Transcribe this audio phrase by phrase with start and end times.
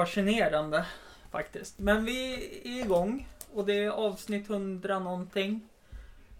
[0.00, 0.84] fascinerande
[1.30, 1.78] faktiskt.
[1.78, 5.60] Men vi är igång och det är avsnitt 100 någonting.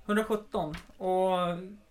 [0.06, 1.28] 117 och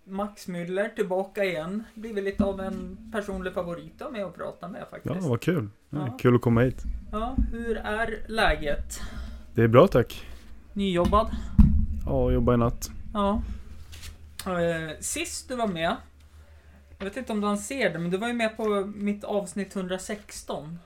[0.04, 1.84] Max Müller tillbaka igen.
[1.94, 5.14] Blir väl lite av en personlig favorit av mig att prata med faktiskt.
[5.22, 5.68] Ja, vad kul.
[5.90, 6.16] Ja, Ja.
[6.20, 6.82] Kul att komma hit.
[7.12, 9.00] Ja, hur är läget?
[9.54, 10.26] Det är bra tack.
[10.72, 11.30] Nyjobbad?
[12.06, 12.90] Ja, jobba i natt.
[13.14, 13.42] Ja.
[14.46, 15.96] Eh, sist du var med,
[16.98, 19.76] jag vet inte om du ser det, men du var ju med på mitt avsnitt
[19.76, 20.78] 116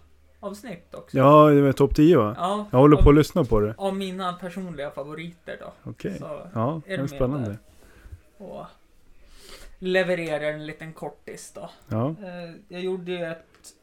[0.44, 1.16] avsnitt också.
[1.18, 2.34] Ja, det är topp 10 va?
[2.38, 3.74] Ja, Jag håller av, på att lyssna på det.
[3.78, 5.72] av mina personliga favoriter då.
[5.90, 6.18] Okej.
[6.18, 7.58] Så Ja, är det är spännande.
[8.38, 8.64] och
[9.78, 11.70] levererar en liten kortis då.
[11.88, 13.74] Ja, Eh, jag gjorde ju ett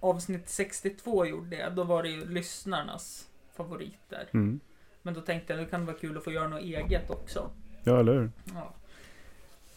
[0.00, 1.72] avsnitt 62 gjorde jag.
[1.74, 4.28] Då var det ju lyssnarnas favoriter.
[4.34, 4.60] mm.
[5.02, 7.50] Men då tänkte jag det kan vara kul att få göra något eget också.
[7.84, 8.30] ja eller hur?
[8.54, 8.72] Ja.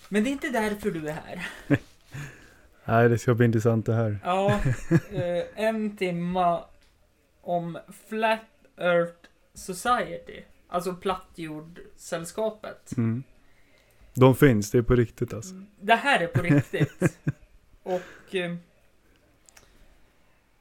[0.09, 1.47] Men det är inte därför du är här.
[2.85, 4.19] Nej, det ska bli intressant det här.
[4.23, 4.49] Ja,
[5.11, 6.63] eh, en timma
[7.41, 8.39] om Flat
[8.77, 10.41] Earth Society.
[10.67, 12.97] Alltså Plattjordsällskapet.
[12.97, 13.23] Mm.
[14.13, 15.53] De finns, det är på riktigt alltså.
[15.79, 17.19] Det här är på riktigt.
[17.83, 18.35] Och...
[18.35, 18.55] Eh,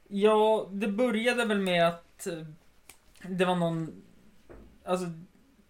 [0.07, 2.45] ja, det började väl med att eh,
[3.29, 4.01] det var någon...
[4.85, 5.05] Alltså,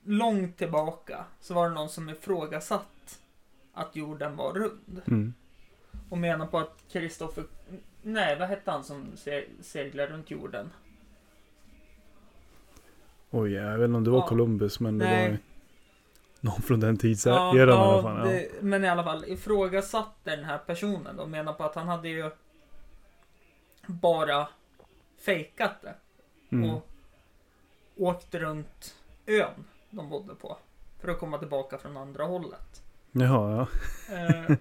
[0.04, 3.20] långt tillbaka så var det någon som ifrågasatt
[3.74, 5.02] att jorden var rund.
[5.08, 5.34] Mm.
[6.12, 7.44] Och menar på att Kristoffer...
[8.02, 10.70] Nej, vad hette han som se- seglar runt jorden?
[13.30, 14.28] Oj, jag vet inte om det var Ja.
[14.28, 15.30] Columbus, men det Nej.
[15.30, 15.38] var
[16.42, 18.18] någon från den tidseran Ja, i alla fall.
[18.18, 18.26] Ja.
[18.34, 22.10] det, men i alla fall ifrågasatte den här personen och menar på att han hade
[22.10, 22.32] ju
[23.88, 24.48] bara
[25.26, 25.94] fejkat det
[26.56, 26.70] Mm.
[26.70, 26.88] och
[27.98, 28.96] åkt runt
[29.26, 30.58] ön de bodde på
[31.00, 32.84] för att komma tillbaka från andra hållet.
[33.12, 33.68] Jaha,
[34.10, 34.56] ja.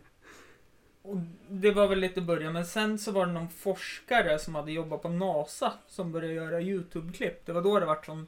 [1.10, 1.16] Och
[1.48, 5.02] det var väl lite början, men sen så var det någon forskare som hade jobbat
[5.02, 7.46] på NASA som började göra YouTube-klipp.
[7.46, 8.26] Det var då det vart sån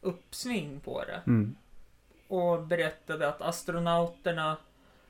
[0.00, 1.22] uppsving på det.
[1.26, 1.56] Mm.
[2.28, 4.56] och berättade att astronauterna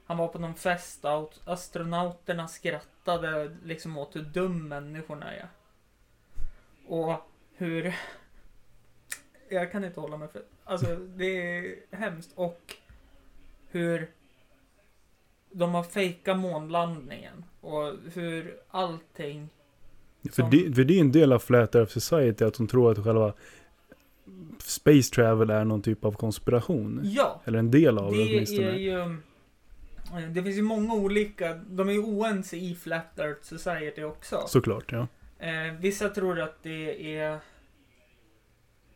[0.04, 1.04] han var på någon fest
[1.44, 5.48] astronauterna skrattade liksom åt hur dum människorna är.
[6.86, 7.94] Och hur...
[9.48, 10.42] Jag kan inte hålla mig för...
[10.64, 12.32] Alltså det är hemskt.
[12.34, 12.76] Och
[13.68, 14.10] hur
[15.52, 17.44] de har fejkat månlandningen.
[17.60, 19.48] Och hur allting...
[20.22, 22.92] För, Som- det, för det är en del av Flat Earth Society att de tror
[22.92, 23.32] att själva
[24.58, 27.00] Space Travel är någon typ av konspiration.
[27.04, 27.40] Ja!
[27.44, 28.68] Eller en del av det, Det åtminstone.
[28.68, 28.98] är ju...
[29.00, 34.44] eh, Det finns ju många olika, de är ju oense i Flat Earth Society också.
[34.46, 35.06] Såklart, ja.
[35.38, 37.38] Eh, vissa tror att det är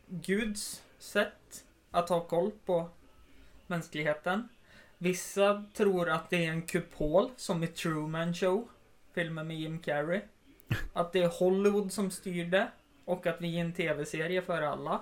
[0.09, 2.89] Guds sätt att ha koll på
[3.67, 4.49] mänskligheten.
[4.97, 8.67] Vissa tror att det är en kupol, som i Truman Show,
[9.13, 10.21] filmen med Jim Carrey.
[10.93, 12.71] Att det är Hollywood som styr det
[13.05, 15.01] och att vi är en tv-serie för alla.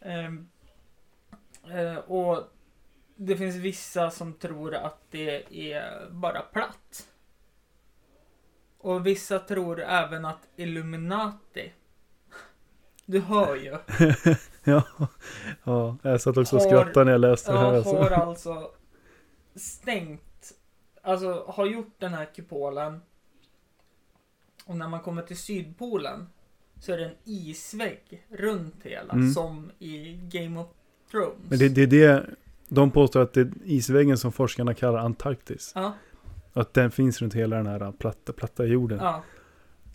[0.00, 0.50] Um,
[1.70, 2.52] uh, och
[3.16, 7.08] det finns vissa som tror att det är bara platt.
[8.78, 11.72] Och vissa tror även att Illuminati
[13.04, 13.78] Du hör ju.
[14.64, 14.82] ja.
[15.64, 17.72] ja, jag satt också och skrattade när jag läste det här.
[17.72, 17.96] Ja, Alltså.
[17.96, 18.70] har alltså
[19.54, 20.52] stängt,
[21.02, 23.00] alltså har gjort den här kupolen.
[24.64, 26.28] Och när man kommer till Sydpolen
[26.80, 29.30] så är det en isvägg runt hela, Mm.
[29.32, 30.66] som i Game of
[31.10, 31.36] Thrones.
[31.50, 32.26] Men det, det är det,
[32.68, 35.72] de påstår att det är isväggen som forskarna kallar Antarktis.
[35.74, 35.92] Ja,
[36.52, 38.98] Att den finns runt hela den här platta, platta jorden.
[38.98, 39.22] ja.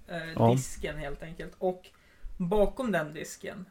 [0.08, 0.52] Eh, Ja.
[0.52, 1.54] Disken helt enkelt.
[1.58, 1.90] Och
[2.38, 3.66] bakom den disken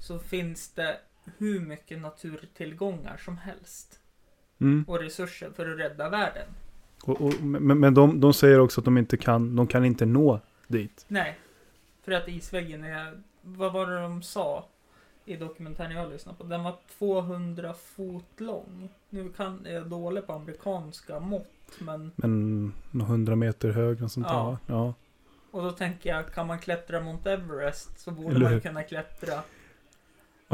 [0.00, 0.96] så finns det
[1.38, 4.00] hur mycket naturtillgångar som helst.
[4.60, 4.84] Mm.
[4.88, 6.46] Och resurser för att rädda världen.
[7.04, 10.06] Och, och, men men de, de säger också att de inte kan, de kan inte
[10.06, 11.04] nå dit.
[11.08, 11.38] Nej.
[12.02, 14.68] För att isväggen är, vad var det de sa
[15.24, 16.44] i dokumentären jag lyssnade på?
[16.44, 18.88] Den var 200 fot lång.
[19.10, 24.10] Nu kan jag är dålig på amerikanska mått, men Men några hundra meter hög och
[24.10, 24.58] sånt Ja.
[24.66, 24.74] där.
[24.74, 24.94] Ja.
[25.50, 29.42] och då tänker jag, kan man klättra Mount Everest så borde man kunna klättra.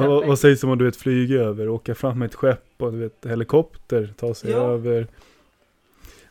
[0.04, 2.92] Vad- vad sägs om att du vet flyga över, åka fram med ett skepp och
[2.92, 4.56] du vet helikopter, ta sig Ja.
[4.58, 5.06] över.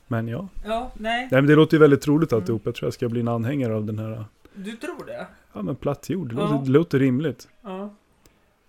[0.08, 2.42] Men ja, Ja, nej, Nej, men det låter ju väldigt troligt Mm.
[2.42, 2.62] alltihop.
[2.66, 5.28] Jag tror jag ska bli en anhängare av den här, du tror det?
[5.54, 6.30] ja men platt jord.
[6.36, 6.50] Det, Ja.
[6.52, 7.48] låter, det låter rimligt.
[7.62, 7.82] Ja.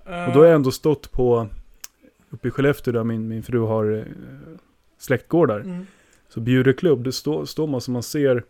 [0.04, 1.48] Och då har jag ändå stått på,
[2.31, 4.04] uppe i Skellefteå där min, min fru har eh,
[4.98, 5.60] släktgårdar.
[5.60, 5.87] Mm,
[6.28, 8.43] Så Bjurreklubb, det står, står man som man ser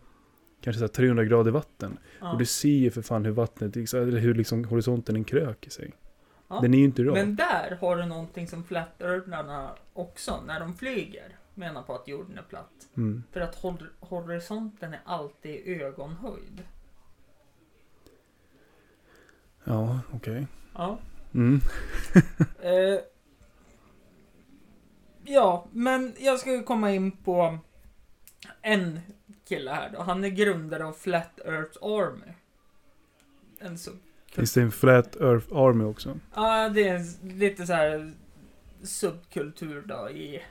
[0.61, 1.97] kanske så här 300 grader vatten.
[2.21, 2.31] ja.
[2.31, 5.69] Och du ser ju för fan hur vattnet, eller hur liksom horisonten en krök i
[5.69, 5.91] sig.
[6.47, 6.59] Ja.
[6.61, 7.13] Den är ju inte rak.
[7.13, 9.01] Men där har du någonting som flat
[9.93, 12.87] också, när de flyger, menar på att jorden är platt.
[12.97, 13.23] Mm.
[13.31, 16.63] För att hor- horisonten är alltid i ögonhöjd.
[19.63, 20.47] Ja, okej.
[20.73, 20.99] Ja.
[21.33, 21.59] Mm.
[22.61, 22.99] Eh,
[25.23, 27.57] ja, men jag ska komma in på
[28.61, 28.99] en
[29.47, 30.01] kille här då.
[30.01, 32.33] Han är grundare av Flat Earth Army.
[33.59, 33.93] En sub...
[34.37, 36.19] Finns det en Flat Earth Army också?
[36.35, 38.13] Ja, det är lite så här
[38.83, 40.43] subkultur då i...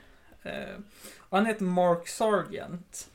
[0.43, 0.75] Eh,
[1.29, 3.09] han heter Mark Sargent.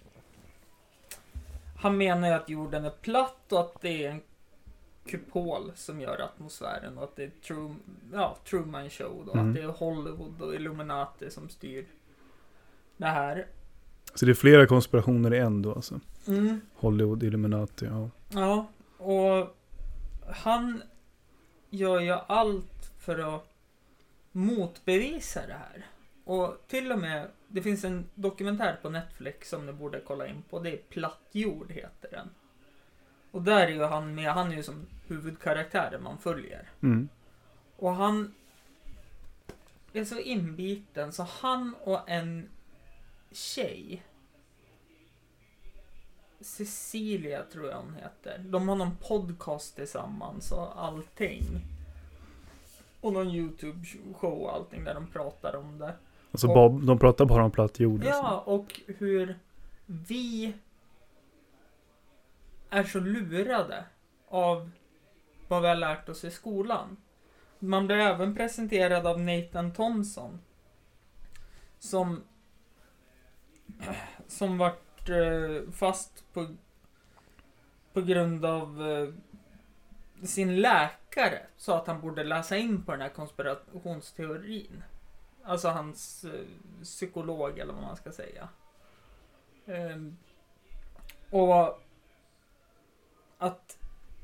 [1.82, 4.20] Han menar ju att jorden är platt och att det är en
[5.06, 7.76] kupol som gör atmosfären och att det är Trum,
[8.12, 9.32] ja, Truman Show då.
[9.32, 9.48] Mm.
[9.48, 11.86] Att det är Hollywood och Illuminati som styr
[12.96, 13.46] det här.
[14.14, 16.00] Så det är flera konspirationer i en då alltså?
[16.26, 16.60] Mm.
[16.74, 18.10] Hollywood, Illuminati, ja.
[18.28, 18.66] Ja,
[18.98, 19.56] och
[20.26, 20.82] han
[21.70, 23.54] gör ju allt för att
[24.32, 25.86] motbevisa det här.
[26.24, 30.42] Och till och med, det finns en dokumentär på Netflix som ni borde kolla in
[30.50, 30.58] på.
[30.58, 32.30] Det är Platt jord heter den.
[33.30, 36.68] Och där är ju han med, han är ju som huvudkaraktären man följer.
[36.82, 37.08] Mm.
[37.76, 38.34] Och han
[39.92, 42.48] är så inbiten så han och en
[43.30, 44.02] tjej
[46.42, 48.38] Cecilia tror jag hon heter.
[48.38, 51.42] De har någon podcast tillsammans och allting.
[53.00, 55.94] Och någon YouTube-show och allting där de pratar om det.
[56.32, 58.04] Alltså Och- bara, de pratar bara om platt jord.
[58.04, 59.38] Ja, och hur
[59.86, 60.54] vi
[62.70, 63.84] är så lurade
[64.28, 64.70] av
[65.48, 66.96] vad vi har lärt oss i skolan.
[67.58, 70.40] Man blir även presenterad av Nathan Thompson.
[71.78, 72.22] Som
[74.28, 76.46] som vart varit eh, fast på
[77.92, 79.08] på grund av eh,
[80.26, 84.82] sin läkare sa att han borde läsa in på den här konspirationsteorin.
[85.44, 86.46] Alltså hans eh,
[86.82, 88.48] psykolog eller vad man ska säga.
[89.66, 90.16] Ehm,
[91.30, 91.82] och
[93.38, 93.78] att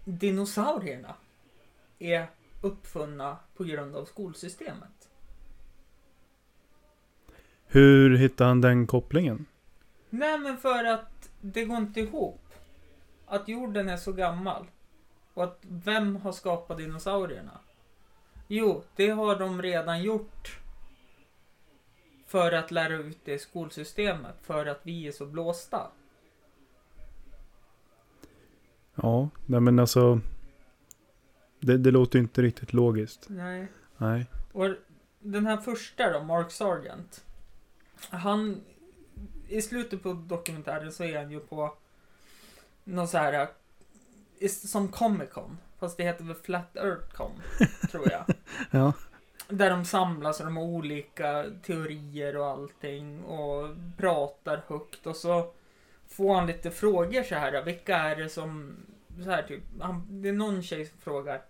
[0.04, 1.14] dinosaurierna
[1.98, 2.26] är
[2.62, 5.08] uppfunna på grund av skolsystemet.
[7.66, 9.46] Hur hittar han den kopplingen?
[10.10, 12.40] Nej men för att det går inte ihop.
[13.26, 14.66] Att jorden är så gammal.
[15.34, 17.58] Och att vem har skapat dinosaurierna?
[18.46, 20.60] Jo, det har de redan gjort.
[22.26, 24.34] För att lära ut det i skolsystemet.
[24.42, 25.90] För att vi är så blåsta.
[28.94, 30.20] Ja, nej men alltså.
[31.60, 33.26] Det, det låter ju inte riktigt logiskt.
[33.28, 33.68] Nej.
[33.96, 34.26] Nej.
[34.52, 34.68] Och
[35.20, 37.24] den här första då, Mark Sargent.
[38.10, 38.60] Han,
[39.48, 41.74] i slutet på dokumentären så är han ju på
[42.84, 43.48] någon så här,
[44.40, 45.58] eh, som Comic Con.
[45.78, 47.32] Fast det heter väl Flat Earth Con,
[47.90, 48.24] tror jag.
[48.70, 48.92] Ja.
[49.48, 55.52] Där de samlas och de har olika teorier och allting och pratar högt och så
[56.08, 57.62] får han lite frågor så här.
[57.62, 58.76] Vilka är det som,
[59.24, 61.42] så här typ, han, det är någon tjej som frågar.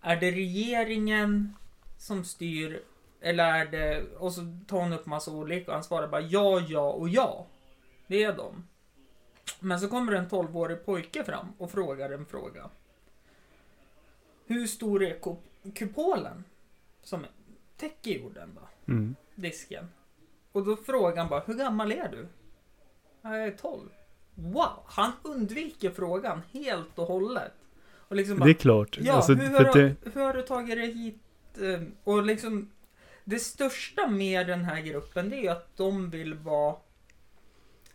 [0.00, 1.54] Är det regeringen
[1.98, 2.82] som styr
[3.20, 6.60] eller är det, och så tar hon upp massa olika och han svarar bara ja,
[6.68, 7.46] ja och ja.
[8.06, 8.64] Det är de.
[9.60, 12.70] Men så kommer en 12-årig pojke fram och frågar en fråga.
[14.46, 16.44] Hur stor är kup- kupolen?
[17.02, 17.26] Som
[17.76, 18.92] täcker jorden då?
[18.92, 19.14] Mm.
[19.34, 19.88] disken.
[20.52, 22.26] Och då frågar han bara, hur gammal är du?
[23.22, 23.88] "Ja, Jag är 12.
[24.34, 27.52] Wow, han undviker frågan helt och hållet.
[27.92, 28.98] Och liksom bara, Det är klart.
[29.00, 31.18] ja, alltså, hur, har det, hur har du tagit dig hit?
[31.60, 32.70] Eh, Och liksom,
[33.30, 36.76] det största med den här gruppen, det är ju att de vill vara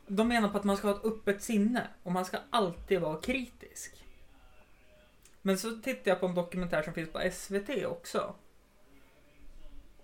[0.07, 3.21] de menar på att man ska ha ett öppet sinne och man ska alltid vara
[3.21, 4.03] kritisk.
[5.41, 8.35] Men så tittar jag på en dokumentär som finns på SVT också.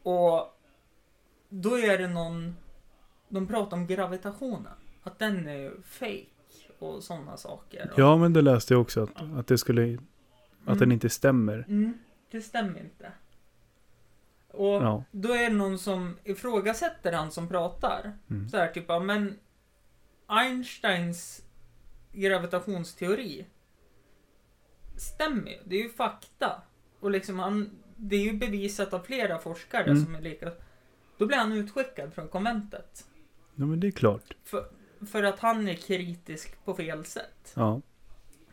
[0.03, 0.57] Och
[1.50, 2.55] då är det någon,
[3.29, 4.73] de pratar om gravitationen.
[5.03, 6.25] Att den är fake
[6.79, 7.91] och sådana saker.
[7.97, 9.03] ja men det läste jag också.
[9.03, 10.79] Att, att det skulle, att Mm.
[10.79, 11.65] den inte stämmer.
[11.67, 11.93] Mm,
[12.31, 13.11] det stämmer inte.
[14.53, 15.03] Och Ja.
[15.12, 18.13] då är det någon som ifrågasätter han som pratar.
[18.29, 18.50] Mm.
[18.50, 19.39] Så här typ, men
[20.27, 21.41] Einsteins
[22.13, 23.46] gravitationsteori
[24.98, 25.58] stämmer ju.
[25.65, 26.62] Det är ju fakta.
[27.00, 30.05] Och liksom han, det är ju bevisat av flera forskare Mm.
[30.05, 30.51] som är lika.
[31.17, 33.05] Då blir han utskickad från konventet.
[33.55, 34.34] ja men det är klart.
[34.43, 34.65] För,
[35.12, 37.53] för att han är kritisk på fel sätt.
[37.55, 37.81] Ja.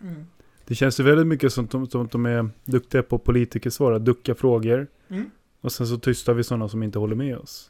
[0.00, 0.26] Mm.
[0.64, 3.98] Det känns ju väldigt mycket som, att de är duktiga på politikersvar.
[3.98, 4.86] Ducka frågor.
[5.08, 5.30] Mm.
[5.60, 7.68] Och sen så tystar vi sådana som inte håller med oss.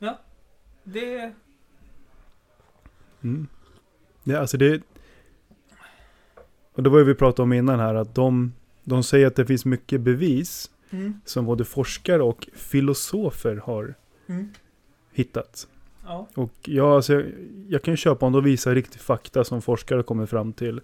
[0.85, 1.33] Det,
[3.23, 3.47] Mm.
[4.25, 4.83] Ja, alltså det...
[6.73, 8.53] Och det var ju vi pratade om innan här, att de,
[8.85, 13.95] de säger att det finns mycket bevis mm, som både forskare och filosofer har
[14.27, 14.49] mm,
[15.13, 15.69] hittat.
[16.05, 17.25] ja, Och ja, alltså, jag,
[17.69, 20.81] jag kan ju köpa om de visar riktig fakta som forskare kommer fram till.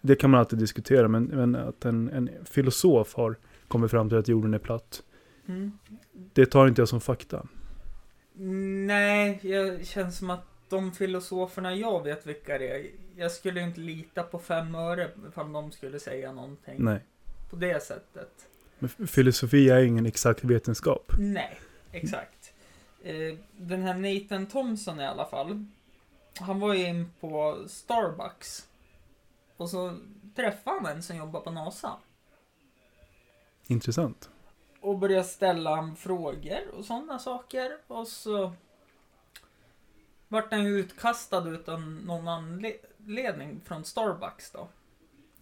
[0.00, 3.36] Det kan man alltid diskutera, men, men att en, en filosof har
[3.68, 5.02] kommer fram till att jorden är platt.
[5.48, 5.78] Mm.
[6.12, 7.46] Det tar inte jag som fakta.
[8.86, 12.86] Nej, det känns som att de filosoferna jag vet vilka det är.
[13.16, 17.00] Jag skulle inte lita på fem öre ifall de skulle säga någonting Nej.
[17.50, 18.48] på det sättet.
[18.78, 21.12] Men filosofi är ingen exakt vetenskap.
[21.18, 21.58] Nej,
[21.92, 22.52] exakt.
[23.04, 25.64] Eh, Den här Nathan Thompson i alla fall.
[26.40, 28.68] Han var ju in på Starbucks.
[29.56, 29.98] Och så
[30.36, 31.92] träffade han en som jobbar på NASA.
[33.66, 34.30] Intressant.
[34.86, 37.76] Och började ställa frågor och sådana saker.
[37.86, 38.52] Och så
[40.28, 44.68] vart han ju utkastad utan någon anledning från Starbucks då.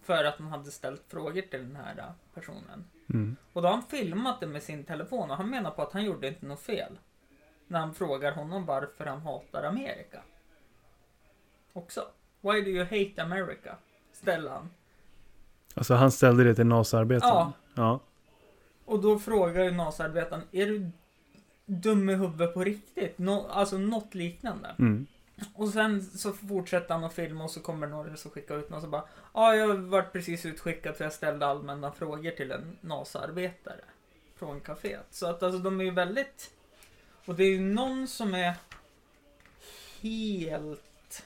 [0.01, 2.85] För att han hade ställt frågor till den här personen.
[3.09, 3.35] Mm.
[3.53, 6.05] Och då har han filmat det med sin telefon och han menar på att han
[6.05, 6.99] gjorde inte något fel.
[7.67, 10.21] När han frågar honom varför han hatar Amerika.
[11.73, 12.01] Också.
[12.41, 13.75] Why do you hate America?
[14.13, 14.69] Ställer han.
[15.73, 17.33] Alltså han ställde det till NASA-arbetaren?
[17.33, 17.53] Ja.
[17.75, 17.99] ja.
[18.85, 20.91] Och då frågar ju NASA-arbetaren, är du
[21.65, 23.17] dum i huvudet på riktigt?
[23.17, 24.75] Nå, alltså något liknande.
[24.79, 25.05] Mm.
[25.53, 28.81] Och sen så fortsätter han att filma och så kommer några som skickar ut någon
[28.81, 32.77] som bara Ja, jag har varit precis utskickad för jag ställde allmänna frågor till en
[32.81, 33.81] NASA-arbetare.
[34.35, 35.05] Från kaféet.
[35.11, 36.51] Så att alltså de är ju väldigt...
[37.25, 38.53] Och det är ju någon som är
[40.01, 41.23] helt...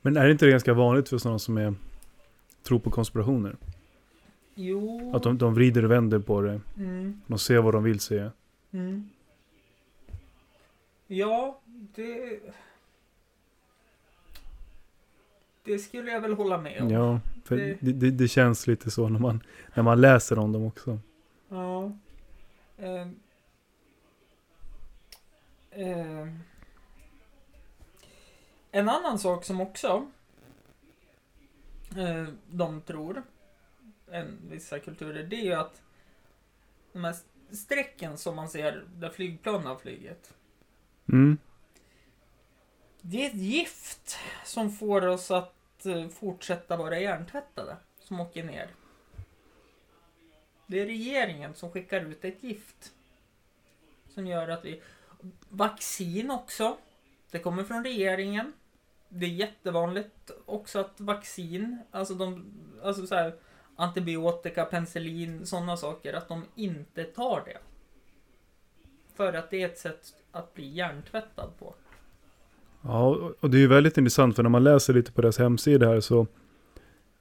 [0.00, 1.74] Men är det inte det ganska vanligt för sådana som är,
[2.62, 3.56] tror på konspirationer?
[4.60, 5.12] Jo...
[5.16, 6.60] Att de, de vrider och vänder på det.
[6.76, 8.30] Mm, De ser vad de vill se.
[8.70, 9.08] mm.
[11.06, 11.60] Ja,
[11.94, 12.40] det...
[15.64, 16.90] Det skulle jag väl hålla med om.
[16.90, 19.42] Ja, för Det- det, det, det känns lite så när man,
[19.74, 20.98] när man läser om dem också.
[21.48, 21.92] Ja.
[22.78, 23.08] Eh.
[25.70, 26.28] Eh.
[28.70, 30.06] En annan sak som också
[31.96, 33.22] eh, de tror,
[34.12, 35.82] en, vissa kulturer, det är ju att
[36.92, 37.16] de här
[37.50, 40.34] strecken som man ser där flygplan har flugit,
[41.12, 41.38] Mm.
[43.00, 48.68] det är ett gift som får oss att eh, fortsätta vara hjärntvättade, som åker ner.
[50.66, 52.92] Det är regeringen som skickar ut ett gift.
[54.08, 54.82] Som gör att vi...
[55.48, 56.76] Vaccin också.
[57.30, 58.52] Det kommer från regeringen.
[59.08, 63.34] Det är jättevanligt också att vaccin, alltså de, alltså så här,
[63.78, 67.58] antibiotika, penicillin, sådana saker, att de inte tar det.
[69.16, 70.00] För att det är ett sätt
[70.32, 71.74] att bli hjärntvättad på.
[72.82, 75.86] Ja, och- det är ju väldigt intressant för när man läser lite på deras hemsida
[75.88, 76.26] här så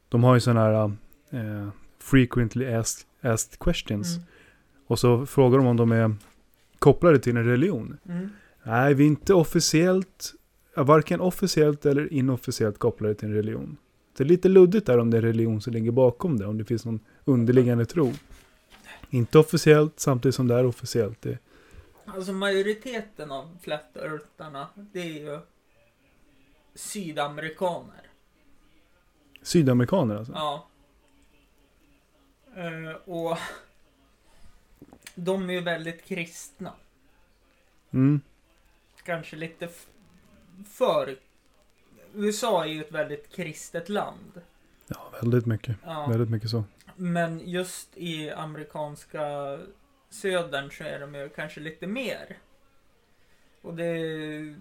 [0.10, 0.92] de har ju sådana här
[1.30, 4.16] eh, frequently asked, asked questions.
[4.16, 4.28] Mm.
[4.88, 6.16] Och så frågar de om de är
[6.80, 7.98] kopplade till en religion.
[8.10, 8.30] Mm.
[8.64, 10.34] Nej, vi är inte officiellt,
[10.76, 13.78] varken officiellt eller inofficiellt kopplade till en religion.
[14.18, 16.66] Det är lite luddigt där om det är religion som ligger bakom det, om det
[16.66, 18.14] finns någon underliggande tro.
[19.10, 21.22] Inte officiellt samtidigt som det är officiellt.
[21.22, 21.38] Det,
[22.06, 25.40] Alltså majoriteten av flat eartharna, det är ju
[26.76, 28.02] sydamerikaner.
[29.42, 30.34] sydamerikaner alltså.
[30.34, 30.68] Ja.
[32.56, 33.38] Eh, och
[35.16, 36.74] de är ju väldigt kristna.
[37.92, 38.22] Mm.
[39.04, 39.70] Kanske lite
[40.70, 41.16] för...
[42.18, 44.42] USA är ju ett väldigt kristet land.
[44.88, 45.76] Ja, väldigt mycket.
[45.86, 46.08] Ja.
[46.10, 46.64] Väldigt mycket så.
[46.96, 49.58] Men just i amerikanska
[50.10, 52.38] södern så är de ju kanske lite mer.
[53.62, 54.56] Och det är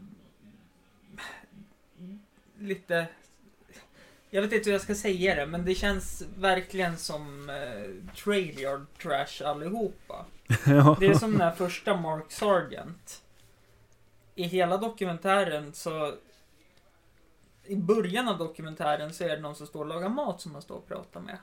[2.58, 3.06] lite...
[4.30, 8.86] Jag vet inte hur jag ska säga det, men det känns verkligen som eh, trailyard
[9.02, 10.26] trash allihopa.
[10.66, 10.96] ja.
[11.00, 13.22] Det är som den här första Mark Sargent.
[14.34, 16.14] I hela dokumentären så...
[17.68, 20.62] I början av dokumentären så är det någon som står och lagar mat som man
[20.62, 21.38] står och pratar med.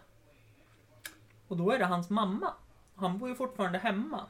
[1.48, 2.53] Och då är det hans mamma.
[2.96, 4.25] Han bor ju fortfarande hemma.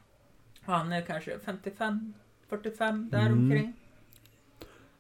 [0.62, 2.14] Han är kanske 55,
[2.50, 3.34] 45, där Mm.
[3.44, 3.74] omkring.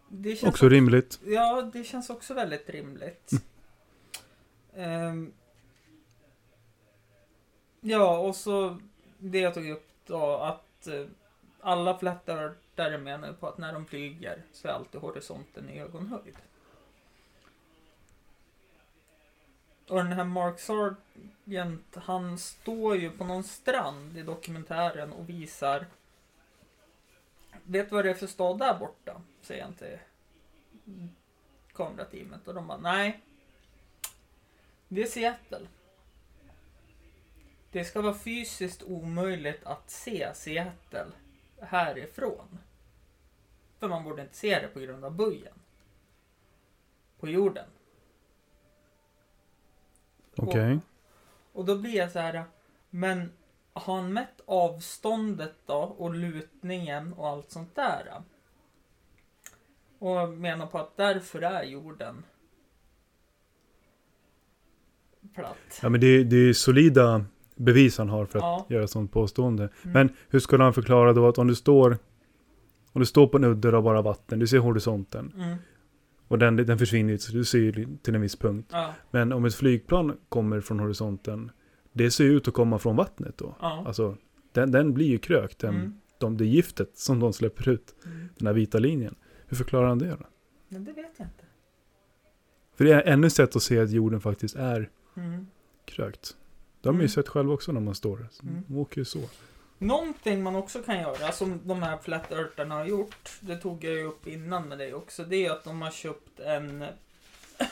[0.07, 1.19] Det känns Också rimligt.
[1.25, 3.31] Ja, det känns också väldigt rimligt.
[4.75, 5.33] Ehm,
[7.81, 8.79] ja, och så
[9.17, 11.05] det jag tog upp då att eh,
[11.62, 12.55] alla flättar
[12.97, 16.35] menar ju på att när de flyger så är alltid horisonten i ögonhöjd.
[19.93, 25.85] Och den här Mark Sargent, han står ju på någon strand i dokumentären och visar
[27.63, 29.21] Vet du vad det är för stad där borta?
[29.41, 29.97] Säger han till
[31.73, 33.21] kamerateamet och de bara nej.
[34.88, 35.67] Det är Seattle.
[37.71, 41.12] Det ska vara fysiskt omöjligt att se Seattle
[41.62, 42.59] härifrån.
[43.79, 45.59] För man borde inte se det på grund av böjen.
[47.19, 47.65] På jorden.
[50.35, 50.79] Okej.
[51.53, 52.43] Och då blir jag så här,
[52.89, 53.31] men
[53.73, 58.11] har han mätt avståndet då och lutningen och allt sånt där?
[59.99, 62.23] Och menar på att därför är jorden
[65.35, 65.79] platt.
[65.81, 67.25] Ja men det, det är solida
[67.55, 68.65] bevis han har för att Ja.
[68.69, 69.63] göra sånt påstående.
[69.63, 69.93] Mm.
[69.93, 71.97] Men hur skulle han förklara då att om du står
[72.91, 75.57] om du står på en udde av bara vatten, du ser horisonten Mm.
[76.33, 78.69] Och den, den försvinner ju, så du ser ju till en viss punkt.
[78.71, 81.51] Ja, Men om ett flygplan kommer från horisonten,
[81.91, 83.55] det ser ut att komma från vattnet då.
[83.59, 83.83] ja.
[83.87, 84.17] Alltså,
[84.51, 85.93] den, den blir ju krökt, den, Mm.
[86.17, 88.29] de, det giftet som de släpper ut, Mm.
[88.37, 89.15] den här vita linjen.
[89.47, 90.25] Hur förklarar han det då?
[90.69, 91.43] Men det vet jag inte.
[92.75, 95.47] För det är ännu ett sätt att se att jorden faktiskt är Mm.
[95.85, 96.35] krökt.
[96.81, 97.09] Det har man ju Mm.
[97.09, 98.27] sett själv också när man står.
[98.31, 98.63] Så Mm.
[98.67, 99.19] De åker ju så.
[99.87, 103.93] Någonting man också kan göra, som de här flat eartharna har gjort, det tog jag
[103.93, 106.85] ju upp innan med dig också, det är att de har köpt en...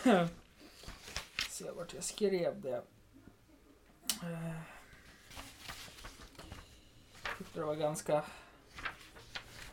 [1.49, 2.81] Se vart jag skrev det.
[4.23, 4.59] Eh,
[7.37, 8.23] Tyckte det var ganska...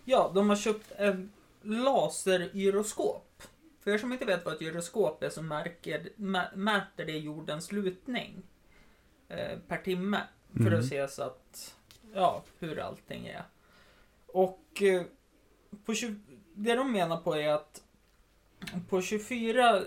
[0.04, 3.42] Ja, de har köpt en lasergyroskop.
[3.80, 7.72] För er som inte vet vad ett gyroskop är så märker, mä, mäter det jordens
[7.72, 8.42] lutning
[9.28, 10.20] eh, per timme.
[10.52, 10.78] För Mm.
[10.80, 11.74] att se så att,
[12.14, 13.42] ja, hur allting är.
[14.26, 15.02] Och eh,
[15.84, 16.20] på 20,
[16.54, 17.82] det de menar på är att
[18.88, 19.82] på 24,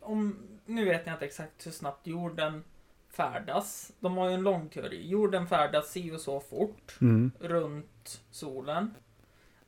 [0.00, 0.36] om,
[0.66, 2.64] nu vet jag inte exakt hur snabbt jorden
[3.10, 3.92] färdas.
[4.00, 5.08] De har ju en lång teori.
[5.08, 7.32] Jorden färdas si och så fort Mm.
[7.40, 8.94] runt solen.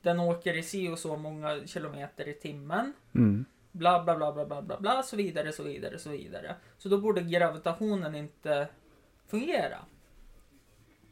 [0.02, 2.92] Den åker i si och så många kilometer i timmen.
[3.14, 3.44] Mm.
[3.72, 6.56] Bla, bla, bla, bla, bla, bla, bla, så vidare, så vidare, så vidare.
[6.78, 8.68] Så då borde gravitationen inte
[9.26, 9.78] fungera.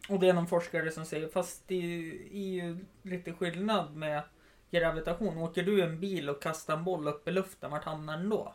[0.08, 4.22] Och det är någon forskare som säger, fast det är ju lite skillnad med
[4.70, 5.38] gravitation.
[5.38, 8.54] Åker du en bil och kastar en boll upp i luften, vart hamnar den då?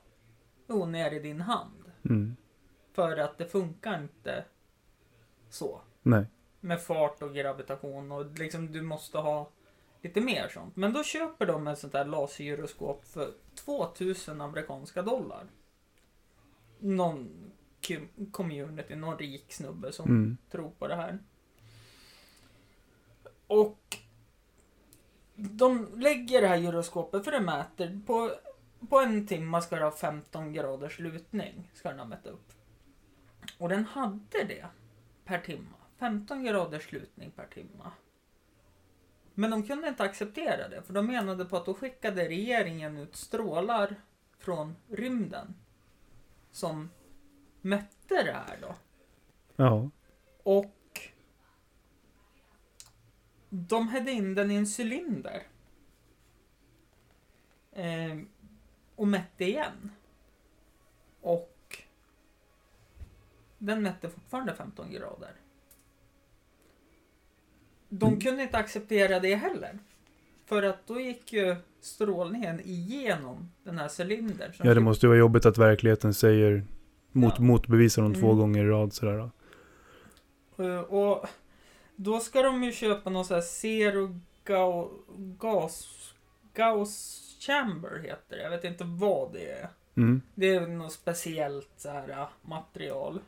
[0.68, 1.92] Jo, ner i din hand.
[2.06, 2.36] Mm.
[2.94, 4.46] För att det funkar inte
[5.50, 5.82] så.
[6.02, 6.26] Nej.
[6.60, 9.50] Med fart och gravitation och liksom du måste ha
[10.02, 10.76] lite mer sånt.
[10.76, 13.32] Men då köper de ett sånt här lasergyroskop för
[13.66, 15.48] 2000 amerikanska dollar.
[16.80, 20.38] Någon com- community, någon rik snubbe som Mm.
[20.52, 21.20] tror på det här.
[23.48, 23.98] Och
[25.36, 28.32] de lägger det här gyroskopet för det mäter på,
[28.90, 31.72] på en timme ska det ha 15 graders lutning.
[31.74, 32.52] Ska den ha mätt upp.
[33.58, 34.66] Och den hade det
[35.26, 35.68] per timme.
[36.00, 37.92] 15 graders lutning per timme.
[39.34, 43.16] Men de kunde inte acceptera det för de menade på att då skickade regeringen ut
[43.16, 43.96] strålar
[44.38, 45.56] från rymden.
[46.52, 46.90] Som
[47.62, 48.76] mätte det här då.
[49.56, 49.90] Ja.
[50.44, 50.77] Och
[53.67, 55.43] de hade in den i en cylinder.
[57.72, 58.17] Eh,
[58.96, 59.91] och mätte igen.
[61.22, 61.78] Och
[63.58, 65.32] den mätte fortfarande 15 grader.
[67.89, 68.20] De Mm.
[68.20, 69.80] kunde inte acceptera det heller.
[70.46, 74.52] För att då gick ju strålningen igenom den här cylindern.
[74.63, 76.63] ja, det måste ju vara jobbigt att verkligheten säger
[77.12, 77.43] mot, Ja.
[77.43, 78.38] motbevisar dem två Mm.
[78.38, 79.30] gånger i rad sådär.
[80.58, 81.28] Eh, Och
[82.00, 84.20] då ska de ju köpa någon sån här zero
[85.38, 85.88] gas,
[86.54, 88.44] Gauss chamber heter det.
[88.44, 89.70] Jag vet inte vad det är.
[89.96, 90.22] Mm.
[90.36, 93.20] Det är något speciellt så här äh, material.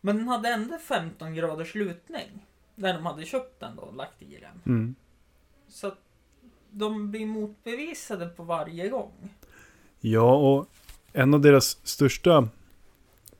[0.00, 2.46] Men den hade ändå 15 graders lutning.
[2.74, 4.74] När de hade köpt den då och lagt i den.
[4.74, 4.94] Mm.
[5.68, 5.98] Så att
[6.70, 9.34] de blir motbevisade på varje gång.
[10.00, 10.68] Ja, och
[11.12, 12.48] en av deras största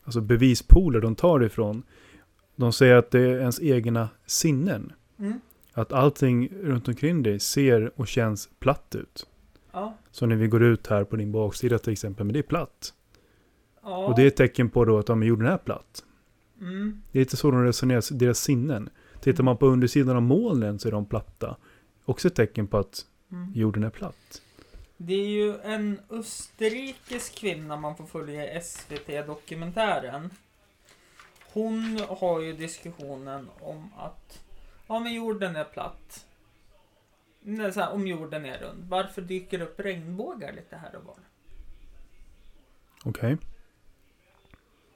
[0.04, 1.82] alltså bevispooler de tar ifrån,
[2.58, 4.92] de säger att det är ens egna sinnen.
[5.18, 5.40] Mm.
[5.72, 9.26] Att allting runt omkring dig ser och känns platt ut.
[9.72, 9.94] Ja.
[10.10, 12.92] Så när vi går ut här på din baksida till exempel, men det är platt.
[13.82, 14.06] ja.
[14.06, 16.04] Och det är ett tecken på då att om jorden är platt.
[16.60, 17.02] Mm.
[17.12, 18.90] Det är lite så de resonerar, deras sinnen.
[19.20, 21.56] Tittar man på undersidan av molnen så är de platta.
[22.04, 23.52] Också ett tecken på att Mm.
[23.54, 24.42] jorden är platt.
[24.96, 30.30] Det är ju en österrikisk kvinna man får följa i SVT-dokumentären.
[31.58, 34.44] Hon har ju diskussionen om att
[34.86, 36.26] ja, men jorden är platt.
[37.40, 41.16] Nej, här, om jorden är rund, varför dyker det upp regnbågar lite här och var?
[43.04, 43.36] Okej.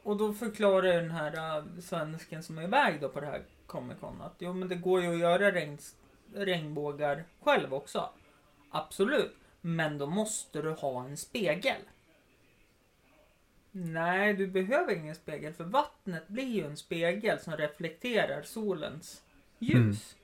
[0.02, 3.98] Och då förklarar den här uh, svensken som är iväg då på det här Comic
[4.00, 5.78] Con att jo men det går ju att göra regn,
[6.34, 8.10] regnbågar själv också.
[8.70, 9.36] Absolut.
[9.60, 11.80] Men då måste du ha en spegel.
[13.72, 19.22] Nej, du behöver ingen spegel för vattnet blir ju en spegel som reflekterar solens
[19.58, 20.16] ljus.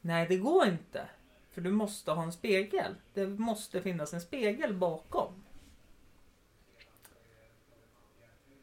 [0.00, 1.08] Nej, det går inte.
[1.50, 2.94] För du måste ha en spegel.
[3.14, 5.32] Det måste finnas en spegel bakom.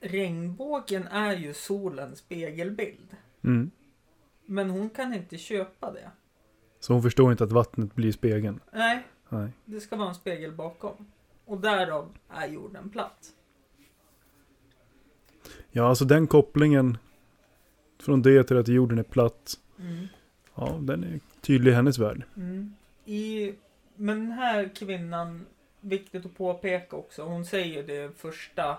[0.01, 3.15] Regnbågen är ju solens spegelbild.
[3.43, 3.71] Mm.
[4.45, 6.11] Men hon kan inte köpa det.
[6.79, 8.59] Så hon förstår inte att vattnet blir spegeln.
[8.73, 9.49] Nej, Nej.
[9.65, 11.11] det ska vara en spegel bakom.
[11.45, 13.33] Och därav är jorden platt.
[15.71, 16.97] Ja, alltså den kopplingen
[17.99, 19.53] från det till att jorden är platt.
[19.79, 20.07] Mm.
[20.55, 22.23] Ja, den är tydlig i hennes värld.
[22.35, 22.75] Mm.
[23.05, 23.53] I,
[23.95, 25.45] men den här kvinnan,
[25.79, 28.77] viktigt att påpeka också, hon säger det första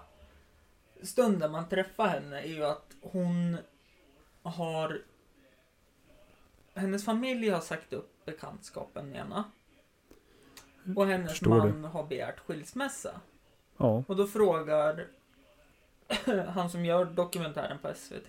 [1.03, 3.57] stunden man träffar henne är ju att hon
[4.43, 5.01] har
[6.75, 9.45] hennes familj har sagt upp bekantskapen henne.
[10.97, 13.21] Och hennes man har begärt skilsmässa.
[13.77, 15.07] Ja, Och då frågar
[16.49, 18.29] han som gör dokumentären på SVT.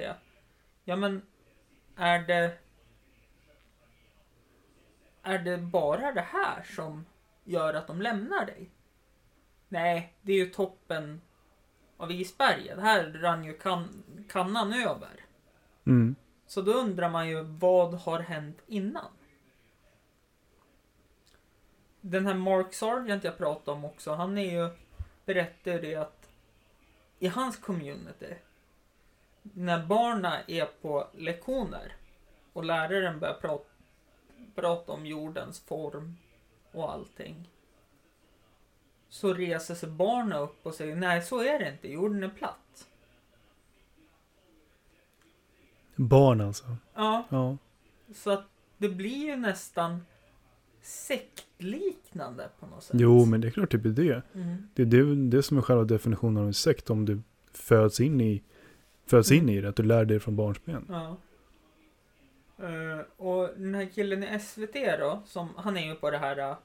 [0.83, 1.21] Ja men,
[1.95, 2.57] är det...
[5.23, 7.05] Är det bara det här som
[7.43, 8.69] gör att de lämnar dig?
[9.67, 11.21] Nej, det är ju toppen
[11.97, 12.79] av isberget.
[12.79, 15.25] Här rann ju kan, kannan över.
[15.85, 16.15] mm.
[16.47, 19.11] Så då undrar man ju, vad har hänt innan?
[22.01, 24.69] Den här Mark Sargent jag pratade om också, han är ju,
[25.25, 26.22] berättar ju det att
[27.23, 28.35] i hans community,
[29.41, 31.95] när barnen är på lektioner
[32.53, 33.69] och läraren börjar prata,
[34.55, 36.17] prata om jordens form
[36.71, 37.49] och allting.
[39.09, 42.87] Så reser sig barnen upp och säger, nej så är det inte, jorden är platt.
[45.95, 46.77] barn alltså.
[46.93, 47.57] Ja, Ja,
[48.15, 48.45] Så att
[48.77, 50.05] det blir ju nästan
[50.83, 52.95] sektliknande på något sätt.
[52.99, 54.21] jo men det är klart det blir det.
[54.35, 54.67] Mm.
[54.73, 56.89] Det är det, det som är själva definitionen av en sekt.
[56.89, 58.43] Om du föds in i,
[59.05, 60.85] föds in i det, att du lär dig från barnsben.
[60.89, 61.17] Ja.
[62.57, 66.37] Eh, och den här killen i SVT då, som, han är ju på det här
[66.37, 66.55] eh,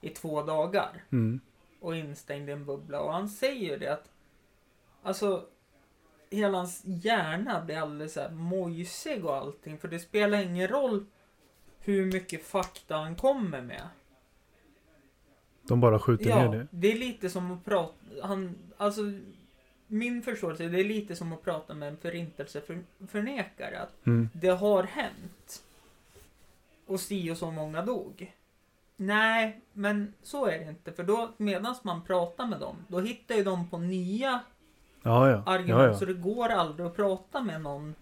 [0.00, 1.40] i två dagar Mm.
[1.80, 4.10] och instängd i en bubbla och han säger ju det att
[5.02, 5.44] alltså
[6.30, 11.06] hela hans hjärna blir alldeles så här mojsig och allting för det spelar ingen roll
[11.82, 13.82] hur mycket fakta han kommer med.
[15.68, 16.66] De bara skjuter Ja, ner det.
[16.70, 17.92] det är lite som att prata,
[18.22, 19.00] han, alltså
[19.86, 23.78] min förståelse, det är lite som att prata med en förintelseförnekare.
[23.80, 24.28] Att Mm.
[24.32, 25.62] det har hänt.
[26.86, 28.32] Och si och så många dog.
[28.96, 30.92] Nej, men så är det inte.
[30.92, 34.40] För då, medan man pratar med dem, då hittar ju de på nya
[35.02, 35.42] Ja, ja.
[35.46, 35.92] argument.
[35.92, 37.94] ja, Så det går aldrig att prata med någon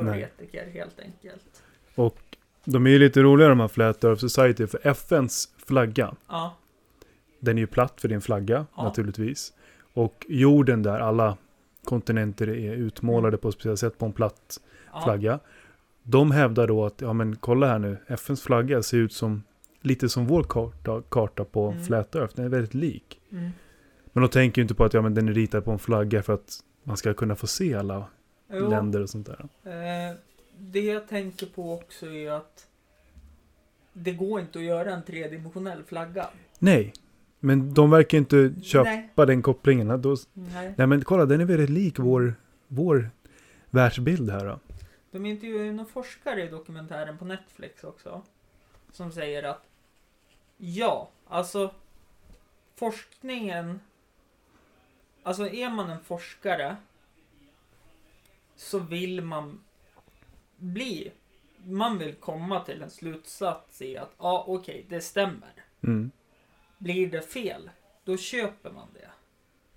[0.00, 1.62] konspirationsteoretiker helt enkelt.
[1.94, 2.18] Och
[2.64, 4.66] de är ju lite roligare de här Flat Earth Society.
[4.66, 6.56] För FNs flagga, Ja,
[7.40, 8.82] den är ju platt för din flagga Ja.
[8.84, 9.52] naturligtvis.
[9.94, 11.36] Och jorden där alla
[11.84, 14.60] kontinenter är utmålade på ett speciellt sätt på en platt
[14.92, 15.38] ja, flagga.
[16.02, 19.42] De hävdar då att, ja men kolla här nu, FNs flagga ser ut som
[19.80, 21.84] lite som vår karta, karta på Mm.
[21.84, 22.36] Flat Earth.
[22.36, 23.20] Den är väldigt lik.
[23.32, 23.50] mm,
[24.12, 26.22] Men de tänker ju inte på att ja, men den är ritad på en flagga
[26.22, 28.04] för att man ska kunna få se alla
[28.52, 29.48] Jo, länder och sånt där.
[29.64, 30.16] Eh,
[30.58, 32.68] det jag tänker på också är att
[33.92, 36.30] det går inte att göra en tredimensionell flagga.
[36.58, 36.92] Nej,
[37.40, 39.10] men de verkar inte köpa Nej.
[39.14, 40.02] den kopplingen.
[40.02, 40.74] Då, Nej.
[40.76, 42.34] nej men kolla, den är väldigt lik vår,
[42.68, 43.10] vår
[43.70, 44.58] världsbild här då.
[45.10, 48.22] De intervjuar ju någon forskare i dokumentären på Netflix också.
[48.92, 49.62] Som säger att
[50.56, 51.74] ja, alltså
[52.76, 53.80] forskningen.
[55.22, 56.76] Alltså är man en forskare
[58.62, 59.60] så vill man
[60.56, 61.12] bli.
[61.64, 65.52] Man vill komma till en slutsats i att ja, okej, det stämmer.
[65.82, 66.10] Mm.
[66.78, 67.70] Blir det fel,
[68.04, 69.08] då köper man det.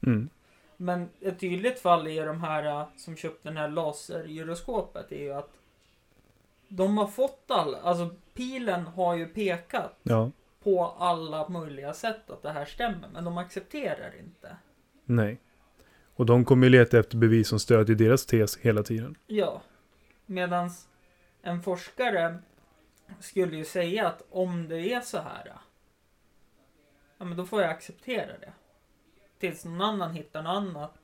[0.07, 0.29] Mm.
[0.77, 5.33] Men ett tydligt fall är de här äh, som köpte den här lasergyroskopet är ju
[5.33, 5.51] att
[6.67, 10.31] de har fått all, alltså pilen har ju pekat Ja,
[10.63, 14.57] på alla möjliga sätt att det här stämmer, men de accepterar inte.
[15.05, 15.37] nej.
[16.15, 19.15] Och de kommer ju leta efter bevis som stödjer deras tes hela tiden.
[19.27, 19.61] Ja,
[20.25, 20.87] medans
[21.41, 22.37] en forskare
[23.19, 25.53] skulle ju säga att om det är så här,
[27.17, 28.53] ja men då får jag acceptera det.
[29.39, 30.97] Tills någon annan hittar något annat,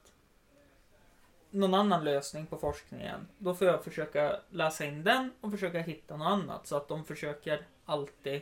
[1.49, 3.27] någon annan lösning på forskningen.
[3.37, 7.05] Då får jag försöka läsa in den och försöka hitta något annat så att de
[7.05, 8.41] försöker alltid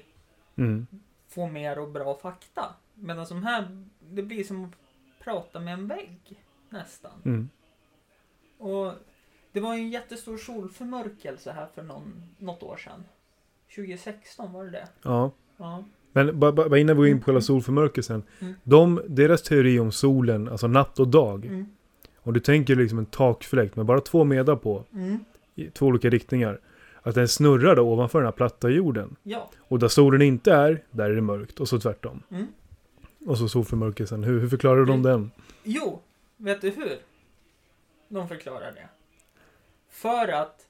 [0.55, 0.87] Mm.
[1.27, 2.75] få mer och bra fakta.
[2.93, 4.71] Medan de här, det blir som att
[5.23, 7.11] prata med en vägg nästan.
[7.25, 7.49] Mm.
[8.57, 8.91] Och
[9.51, 13.03] det var ju en jättestor solförmörkelse här för någon, något år sedan.
[13.75, 14.87] 2016 var det det?
[15.03, 15.31] Ja.
[15.57, 15.83] Ja.
[16.11, 18.23] Men bara, bara innan vi går in på själva solförmörkelsen.
[18.39, 18.53] Mm.
[18.63, 21.45] De, deras teori om solen, alltså natt och dag.
[21.45, 21.65] Mm.
[22.17, 25.19] Om du tänker liksom en takfläkt med bara två medar på, Mm.
[25.55, 26.59] i två olika riktningar.
[27.01, 29.15] Att den snurrar då ovanför den här platta jorden.
[29.23, 29.49] Ja.
[29.59, 31.59] Och där solen inte är, där är det mörkt.
[31.59, 32.23] Och så tvärtom.
[32.31, 32.47] Mm.
[33.25, 34.23] Och så solförmörkelsen.
[34.23, 35.03] Hur, hur förklarar de Mm.
[35.03, 35.31] den?
[35.63, 36.01] Jo,
[36.39, 37.01] vet du hur?
[38.07, 38.89] De förklarar det.
[39.87, 40.67] För att,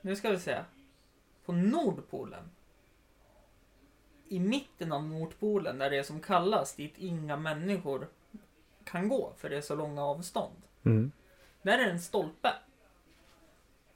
[0.00, 0.64] nu ska vi se,
[1.44, 2.50] på Nordpolen,
[4.28, 8.08] i mitten av Nordpolen där det är som kallast, dit inga människor
[8.84, 10.62] kan gå för det är så långa avstånd.
[10.84, 11.12] Mm.
[11.62, 12.52] Där är en stolpe.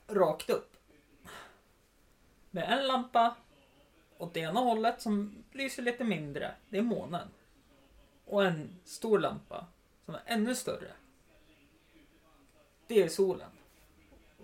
[0.07, 0.77] Rakt upp.
[2.51, 3.35] Med en lampa
[4.17, 6.55] åt ena hållet som lyser lite mindre.
[6.69, 7.27] Det är månen.
[8.25, 9.65] Och en stor lampa
[10.07, 10.91] som är ännu större.
[12.87, 13.49] Det är solen.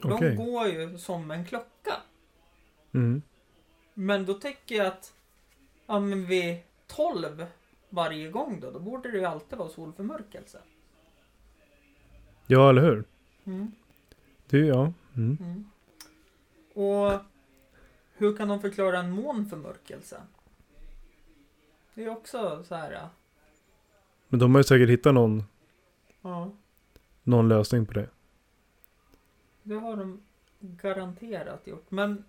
[0.01, 0.35] De Okej.
[0.35, 1.93] går ju som en klocka.
[2.91, 3.21] Mm.
[3.93, 5.13] Men då tycker jag att
[5.85, 7.45] ja, men vid 12
[7.89, 10.59] varje gång då, då borde det ju alltid vara solförmörkelse.
[12.47, 13.03] Ja, eller hur?
[13.43, 13.71] Mm.
[14.49, 14.93] Det, ja.
[15.15, 15.37] Mm.
[15.41, 15.69] Mm.
[16.73, 17.21] Och
[18.13, 20.21] hur kan de förklara en månförmörkelse?
[21.93, 22.91] Det är också så här.
[22.91, 23.09] ja.
[24.27, 25.43] Men de har ju säkert hittat någon,
[26.23, 26.51] Ja,
[27.23, 28.09] någon lösning på det.
[29.63, 30.21] det har de
[30.59, 31.85] garanterat gjort.
[31.91, 32.23] Men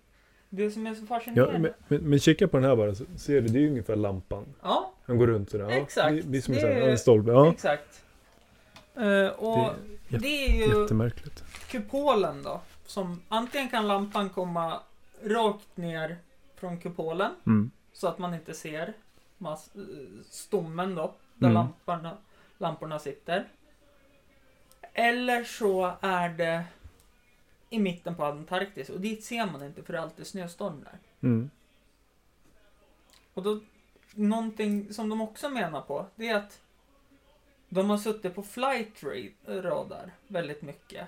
[0.49, 1.59] det som är så Ja, fascinerande.
[1.59, 3.95] men, men, men kika på den här bara, så ser du, det är ju ungefär
[3.95, 4.45] lampan.
[4.61, 5.65] Ja, Han går runt sådär.
[5.65, 6.23] Ja, Exakt.
[6.25, 7.31] Det som Det är- en stolpe.
[7.31, 8.03] Ja, exakt.
[8.95, 9.73] Eh, och
[10.09, 11.43] Det det, är ju jättemärkligt.
[11.71, 12.61] kupolen då.
[12.85, 14.79] Som antingen kan lampan komma
[15.23, 16.17] rakt ner
[16.55, 17.31] från kupolen.
[17.45, 17.71] Mm.
[17.93, 18.93] Så att man inte ser
[19.37, 19.81] mass- eh,
[20.29, 21.53] stommen då, där Mm.
[21.53, 22.17] lamporna,
[22.57, 23.47] lamporna sitter.
[24.97, 26.65] Eller så är det
[27.69, 30.99] i mitten på Antarktis och dit ser man inte för det är alltid snöstorm där.
[31.21, 31.49] Mm.
[33.33, 33.59] Och då,
[34.13, 36.61] någonting som de också menar på, det är att
[37.69, 41.07] de har suttit på flight ra- radar väldigt mycket.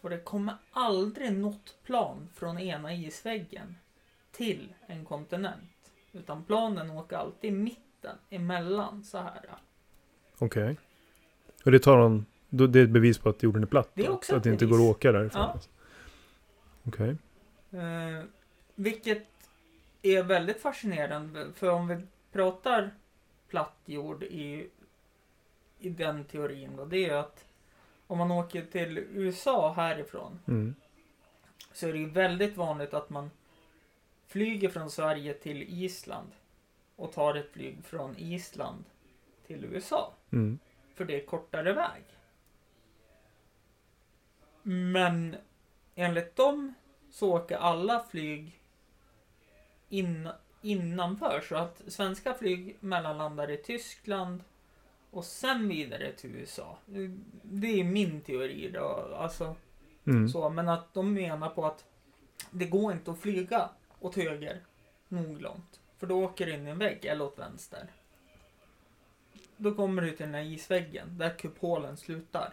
[0.00, 3.76] Och det kommer aldrig något plan från ena isväggen
[4.30, 5.92] till en kontinent.
[6.12, 9.44] Utan planen åker alltid i mitten, emellan så här.
[10.38, 10.76] Okej.
[11.64, 13.90] Och det tar någon, då, det är ett bevis på att jorden är platt?
[13.94, 15.42] Det är också att det inte går att åka därifrån?
[15.42, 15.48] Ja.
[15.52, 15.70] alltså.
[16.84, 17.16] Okej.
[17.70, 18.24] Eh,
[18.74, 19.26] vilket
[20.02, 21.96] är väldigt fascinerande, för om vi
[22.32, 22.90] pratar
[23.48, 24.70] platt jord i,
[25.78, 27.44] i den teorin då, det är att
[28.06, 30.74] om man åker till USA härifrån Mm.
[31.72, 33.30] så är det ju väldigt vanligt att man
[34.26, 36.28] flyger från Sverige till Island
[36.96, 38.84] och tar ett flyg från Island
[39.46, 40.12] till USA.
[40.30, 40.58] Mm.
[40.94, 42.02] För det är kortare väg.
[44.70, 45.36] Men
[45.94, 46.74] enligt dem
[47.10, 48.62] så åker alla flyg
[49.88, 50.28] in,
[50.62, 51.40] innanför.
[51.48, 54.44] Så att svenska flyg mellanlandar i Tyskland
[55.10, 56.78] och sen vidare till USA.
[57.42, 59.14] Det är min teori då.
[59.18, 59.56] Alltså,
[60.06, 60.28] Mm.
[60.28, 61.84] så, men att de menar på att
[62.50, 64.60] det går inte att flyga åt höger
[65.08, 65.80] nog långt.
[65.98, 67.86] För då åker du in i en vägg eller åt vänster.
[69.56, 72.52] Då kommer du till den här isväggen där kupolen slutar.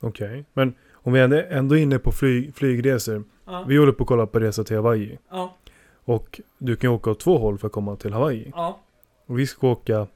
[0.00, 0.44] Okej.
[0.52, 3.24] Men om vi ändå, ändå är inne på flyg, flygresor.
[3.44, 5.18] Ja, Vi håller på att kolla på resa till Hawaii.
[5.30, 5.56] ja,
[6.04, 8.50] Och du kan ju åka åt två håll för att komma till Hawaii.
[8.54, 8.80] ja,
[9.26, 10.06] Och vi ska åka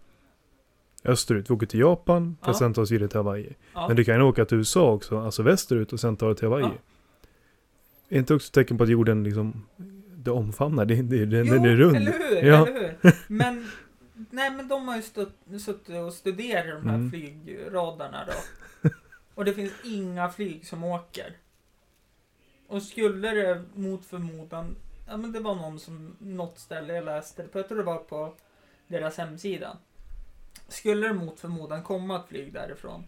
[1.04, 1.50] österut.
[1.50, 3.52] Vi åker till Japan för att sen ta oss vidare till Hawaii.
[3.74, 6.48] Men du kan ju åka till USA också, alltså västerut och sen ta dig till
[6.48, 6.70] Hawaii.
[8.08, 9.66] Är inte också ett tecken på att jorden liksom,
[10.16, 11.96] det omfamnar, det, det, den, Jo, den är rund.
[11.96, 12.48] eller hur?
[12.48, 12.66] Ja.
[12.66, 13.12] Eller hur?
[13.28, 13.66] Men,
[14.30, 17.10] nej men de har ju stött, suttit och studerat de här Mm.
[17.10, 18.32] flygradarna då.
[19.36, 21.36] Och det finns inga flyg som åker.
[22.66, 24.76] Och skulle det mot förmodan,
[25.08, 27.84] ja men det var någon som, något ställe jag läste det på, jag tror det
[27.84, 28.34] var på
[28.86, 29.76] deras hemsida.
[30.68, 33.04] Skulle det mot förmodan komma ett flyg därifrån,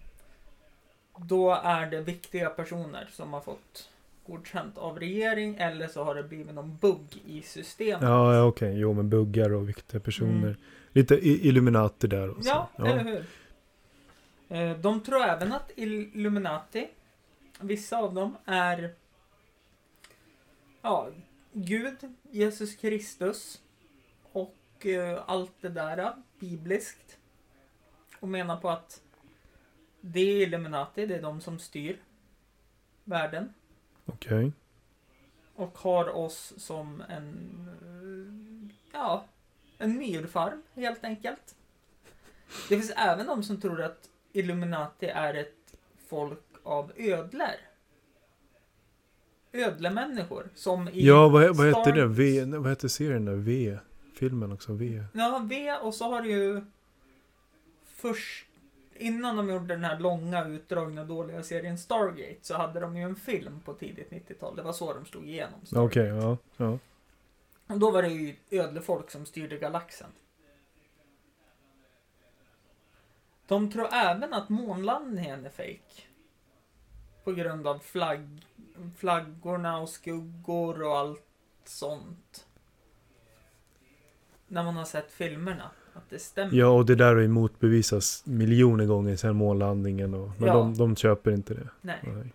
[1.16, 3.90] då är det viktiga personer som har fått
[4.26, 8.02] godkänt av regering eller så har det blivit någon bugg i systemet.
[8.02, 8.78] Ja, ja okej.
[8.78, 10.48] Jo, men buggar och viktiga personer.
[10.48, 10.56] Mm.
[10.92, 12.48] Lite Illuminati där och så.
[12.48, 13.24] Ja, eller hur?
[14.48, 16.88] Eh, De tror även att Illuminati,
[17.60, 18.94] vissa av dem, är
[20.82, 21.10] ja,
[21.52, 21.96] Gud,
[22.30, 23.62] Jesus Kristus
[24.32, 27.18] och eh, allt det där eh, bibliskt.
[28.20, 29.02] Och menar på att
[30.00, 31.98] det är Illuminati, det är de som styr
[33.04, 33.54] världen.
[34.06, 34.52] Okej.
[35.54, 37.60] Och har oss som en,
[38.92, 39.24] ja,
[39.78, 41.54] en myrfarm helt enkelt.
[42.68, 45.74] Det finns även de som tror att Illuminati är ett
[46.08, 47.46] folk av ödlor.
[49.52, 52.06] Ödlemänniskor som i Ja, vad, vad Star- heter det?
[52.06, 53.34] V, vad heter serien där?
[53.34, 53.78] V?
[54.14, 54.72] Filmen också?
[54.72, 55.04] V?
[55.12, 56.60] Ja, V och så har du ju
[57.84, 58.46] först
[58.96, 63.16] innan de gjorde den här långa utdragna dåliga serien Stargate så hade de ju en
[63.16, 64.56] film på tidigt 90-tal.
[64.56, 65.60] Det var så de slog igenom.
[65.60, 66.00] Okej, Stargate.
[66.26, 66.36] ja.
[66.56, 66.78] ja.
[67.66, 70.08] Och då var det ju ödlefolk som styrde galaxen.
[73.48, 76.02] De tror även att månlandningen är fake.
[77.24, 78.46] På grund av flagg,
[78.96, 81.24] flaggorna och skuggor och allt
[81.64, 82.46] sånt.
[84.48, 85.70] När man har sett filmerna.
[85.94, 86.54] Att det stämmer.
[86.54, 90.14] Ja, och det där har ju motbevisats miljoner gånger sedan månlandningen.
[90.14, 90.54] Och, men Ja.
[90.54, 91.68] de, de köper inte det.
[91.80, 91.98] Nej.
[92.02, 92.32] Nej.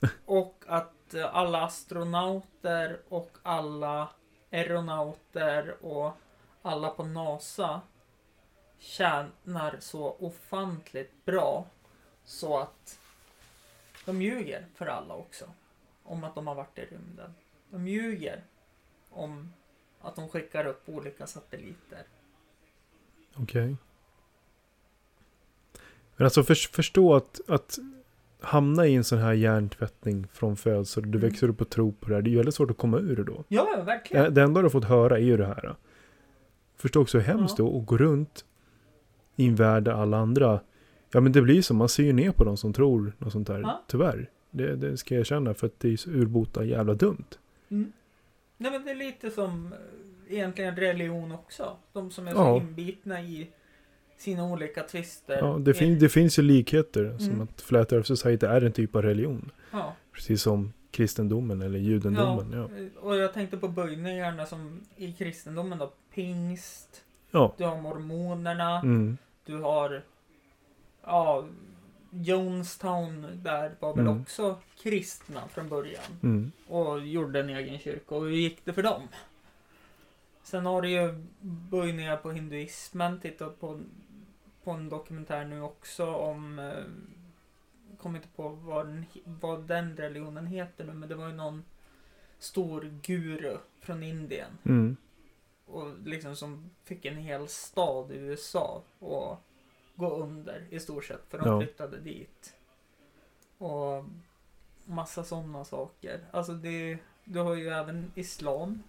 [0.24, 4.08] Och att eh, alla astronauter och alla
[4.52, 6.12] aeronauter och
[6.62, 7.80] alla på NASA
[8.78, 11.66] tjänar så ofantligt bra
[12.24, 12.98] så att
[14.04, 15.44] de ljuger för alla också.
[16.04, 17.34] Om att de har varit i rymden.
[17.70, 18.42] De ljuger
[19.10, 19.52] om
[20.00, 22.02] att de skickar upp olika satelliter.
[23.36, 23.76] Okej.
[26.16, 27.78] Men alltså för, förstå att, att
[28.40, 31.02] hamna i en sån här hjärntvättning från födsel.
[31.10, 31.30] Du Mm.
[31.30, 32.22] växer upp och tror på det här.
[32.22, 33.44] Det är ju väldigt svårt att komma ur det då.
[33.48, 34.24] Ja, ja, verkligen.
[34.24, 35.74] Det, det enda du har fått höra är ju det här.
[36.76, 37.64] Förstå också hur hemskt Ja.
[37.64, 38.44] det är att gå runt
[39.38, 40.60] i en värld där alla andra...
[41.12, 43.46] Ja men det blir som, man ser ju ner på dem som tror något sånt
[43.46, 43.60] där.
[43.60, 43.82] Ja.
[43.86, 44.30] Tyvärr.
[44.50, 47.24] Det, det ska jag erkänna för att det är så urbota jävla dumt.
[47.70, 47.92] Mm.
[48.56, 49.72] Nej men det är lite som
[50.28, 51.76] eh, egentligen religion också.
[51.92, 52.56] De som är så Ja.
[52.56, 53.48] inbitna i
[54.18, 55.38] sina olika tvister.
[55.38, 57.18] Ja, det, fin, det finns ju likheter.
[57.18, 57.40] Som Mm.
[57.42, 59.50] att Flat Earth Society är en typ av religion.
[59.70, 59.94] Ja.
[60.12, 62.52] Precis som kristendomen eller judendomen.
[62.52, 62.68] Ja.
[62.94, 65.92] Ja, och jag tänkte på böjningarna som i kristendomen då.
[66.14, 67.54] Pingst, Ja.
[67.58, 69.18] du har mormonerna, Mm.
[69.48, 70.02] Du har
[71.04, 71.44] ja,
[72.10, 74.20] Jonestown där var väl Mm.
[74.22, 76.02] också kristna från början.
[76.22, 76.52] Mm.
[76.68, 78.14] och gjorde en egen kyrka.
[78.14, 79.02] Och hur gick det för dem?
[80.42, 81.24] Sen har du ju
[81.70, 83.20] böjningar på hinduismen.
[83.20, 83.80] Titta på,
[84.64, 86.58] på en dokumentär nu också om...
[86.58, 86.72] Eh,
[88.02, 91.64] kommer inte på vad den, vad den religionen heter nu, men det var ju någon
[92.38, 94.50] stor guru från Indien.
[94.64, 94.96] Mm.
[95.70, 99.36] Och liksom som fick en hel stad i USA och
[99.96, 101.20] gå under i stort sett.
[101.28, 101.60] För de Ja.
[101.60, 102.54] flyttade dit.
[103.58, 104.04] Och
[104.84, 106.20] massa sådana saker.
[106.30, 108.82] Alltså det, du har ju även islam.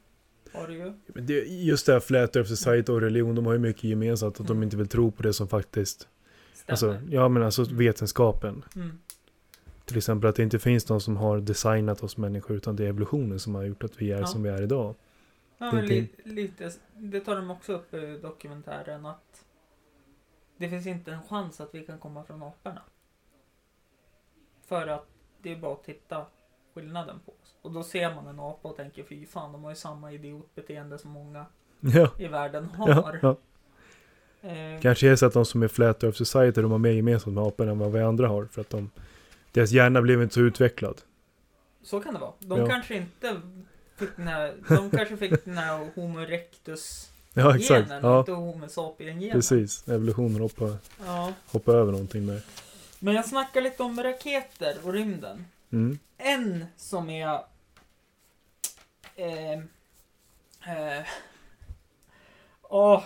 [0.53, 0.93] Har du ju.
[1.07, 4.39] Men det, just det här Flat Earth Society och religion, de har ju mycket gemensamt.
[4.39, 4.63] Att de Mm.
[4.63, 6.07] inte vill tro på det som faktiskt...
[6.53, 6.71] Stämmer.
[6.71, 8.63] Alltså, ja men alltså vetenskapen.
[8.75, 8.99] mm.
[9.85, 12.87] Till exempel att det inte finns någon som har designat oss människor utan det är
[12.89, 14.25] evolutionen som har gjort att vi är Ja.
[14.27, 14.95] som vi är idag.
[15.61, 19.45] Ja, men li, lite, det tar de också upp i dokumentären att
[20.57, 22.81] det finns inte en chans att vi kan komma från aporna.
[24.65, 25.07] För att
[25.41, 26.25] det är bara att titta
[26.73, 27.55] skillnaden på oss.
[27.61, 30.97] Och då ser man en apa och tänker fy fan, de har ju samma idiotbeteende
[30.97, 31.45] som många
[31.79, 33.19] Ja, i världen ja, har.
[33.21, 33.35] ja.
[34.49, 36.91] Eh, Kanske är det så att de som är Flat Earth Society, de har mer
[36.91, 38.45] gemensamt med aporna än vad vi andra har.
[38.45, 38.89] För att de,
[39.51, 41.01] deras hjärna blev inte så utvecklad.
[41.83, 42.33] så kan det vara.
[42.39, 42.67] De Ja.
[42.67, 43.41] kanske inte
[43.99, 47.87] fick den här, de kanske fick den här Homo erectus Ja, exakt.
[47.89, 49.35] genen, Ja, inte Homo sapien genen.
[49.37, 49.87] precis.
[49.87, 51.33] Evolutionen hoppar, Ja.
[51.45, 52.41] hoppar över någonting där.
[52.99, 55.45] Men jag snackar lite om raketer och rymden.
[55.71, 55.99] Mm.
[56.17, 57.41] En som är...
[59.15, 59.53] Eh,
[60.67, 61.05] eh,
[62.69, 63.03] jag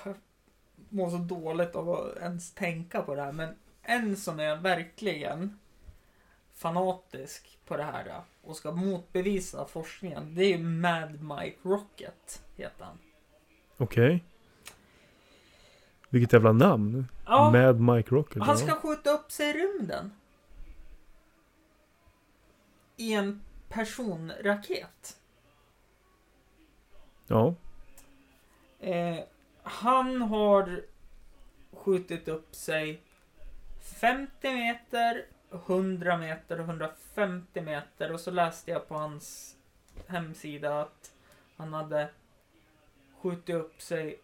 [0.90, 3.32] mår så dåligt av att ens tänka på det här.
[3.32, 5.60] Men en som är verkligen
[6.56, 10.36] fanatisk på det här och ska motbevisa forskningen.
[10.36, 12.98] Det är ju Mad Mike Rocket, heter han.
[13.78, 14.24] Okej.
[16.10, 17.08] Vilket jävla namn.
[17.26, 18.44] Ja, Mad Mike Rocket.
[18.44, 18.76] han ska ja.
[18.76, 20.12] skjuta upp sig i rymden.
[22.98, 25.18] I en personraket.
[27.28, 27.56] ja.
[28.80, 29.20] Eh,
[29.64, 30.82] han har
[31.72, 33.02] skjutit upp sig
[34.00, 35.26] 50 meter,
[35.60, 38.12] 100 meter och 150 meter.
[38.12, 39.56] Och så läste jag på hans
[40.08, 41.14] hemsida att
[41.58, 42.10] han hade
[43.22, 44.20] skjutit upp sig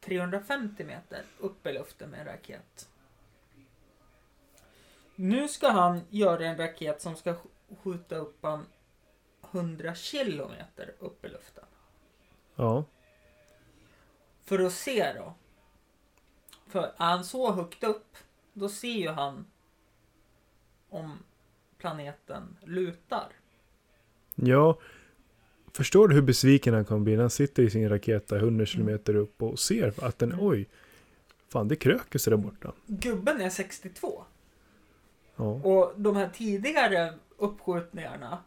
[0.00, 2.88] 350 meter upp i luften med en raket.
[5.14, 8.66] Nu ska han göra en raket som ska sk- skjuta upp han
[9.50, 11.64] 100 kilometer upp i luften.
[12.54, 12.84] Ja.
[14.44, 15.34] För att se då.
[16.66, 18.16] För är han så högt upp,
[18.52, 19.46] då ser ju han
[21.78, 23.28] planeten lutar.
[24.34, 24.78] Ja.
[25.72, 28.66] Förstår du hur besviken han kommer bli när han sitter i sin raket där 100
[28.66, 30.44] kilometer upp och ser att den, Mm.
[30.46, 30.68] oj.
[31.48, 32.72] Fan, det kröker sig där borta.
[32.86, 34.24] Gubben är 62.
[35.36, 35.44] Ja.
[35.44, 38.38] Och de här tidigare uppskjutningarna,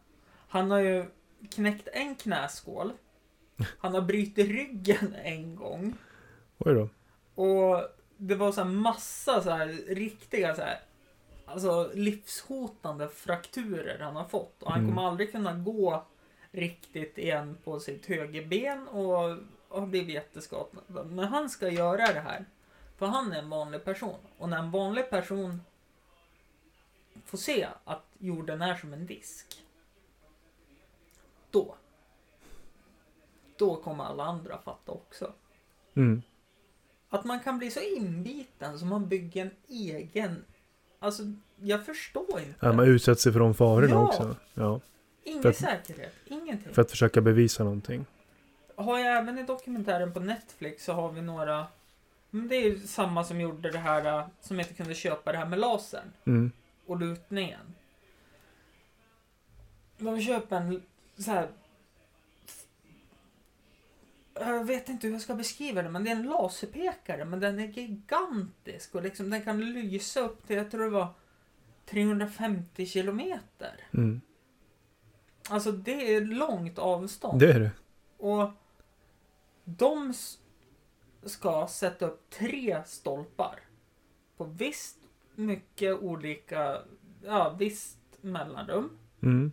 [0.47, 1.05] han har ju
[1.51, 2.91] knäckt en knäskål.
[3.77, 5.93] Han har brutit ryggen en gång.
[6.57, 6.89] Oj då.
[7.43, 7.81] Och
[8.17, 10.79] det var så här massa så här riktiga så här,
[11.45, 14.63] alltså livshotande frakturer han har fått.
[14.63, 14.91] Och han Mm.
[14.95, 16.03] kommer aldrig kunna gå
[16.51, 19.37] riktigt igen på sitt högerben och
[19.69, 20.83] har blivit jätteskadad.
[21.11, 22.45] Men han ska göra det här.
[22.97, 24.19] För han är en vanlig person.
[24.37, 25.61] Och när en vanlig person
[27.25, 29.63] får se att jorden är som en disk.
[31.51, 31.75] Då.
[33.57, 35.33] Då kommer alla andra fatta också.
[35.95, 36.21] Mm.
[37.09, 40.45] Att man kan bli så inbiten så man bygger en egen...
[41.03, 41.23] Alltså,
[41.61, 42.53] jag förstår inte.
[42.59, 44.07] Ja, man utsätter sig för de farorna Ja.
[44.07, 44.35] också.
[44.53, 44.79] Ja.
[45.23, 46.73] Ingen att- säkerhet, ingenting.
[46.73, 48.05] För att försöka bevisa någonting.
[48.75, 51.67] Har jag även i dokumentären på Netflix så har vi några...
[52.31, 55.45] Det är ju samma som gjorde det här äh, som inte kunde köpa det här
[55.45, 56.51] med lasern Mm.
[56.85, 57.59] och lutningen.
[59.97, 60.81] De köper en
[61.17, 61.47] så här...
[64.33, 67.59] Jag vet inte hur jag ska beskriva det, men det är en laserpekare, men den
[67.59, 71.13] är gigantisk och liksom den kan lysa upp till, jag tror det var
[71.85, 73.87] 350 kilometer.
[73.93, 74.21] Mm.
[75.49, 77.39] Alltså det är långt avstånd.
[77.39, 77.71] Det är det.
[78.17, 78.49] Och
[79.63, 80.13] de
[81.23, 83.59] ska sätta upp tre stolpar.
[84.37, 84.97] På visst
[85.35, 86.81] mycket olika,
[87.23, 88.97] ja visst mellanrum.
[89.23, 89.51] Mm.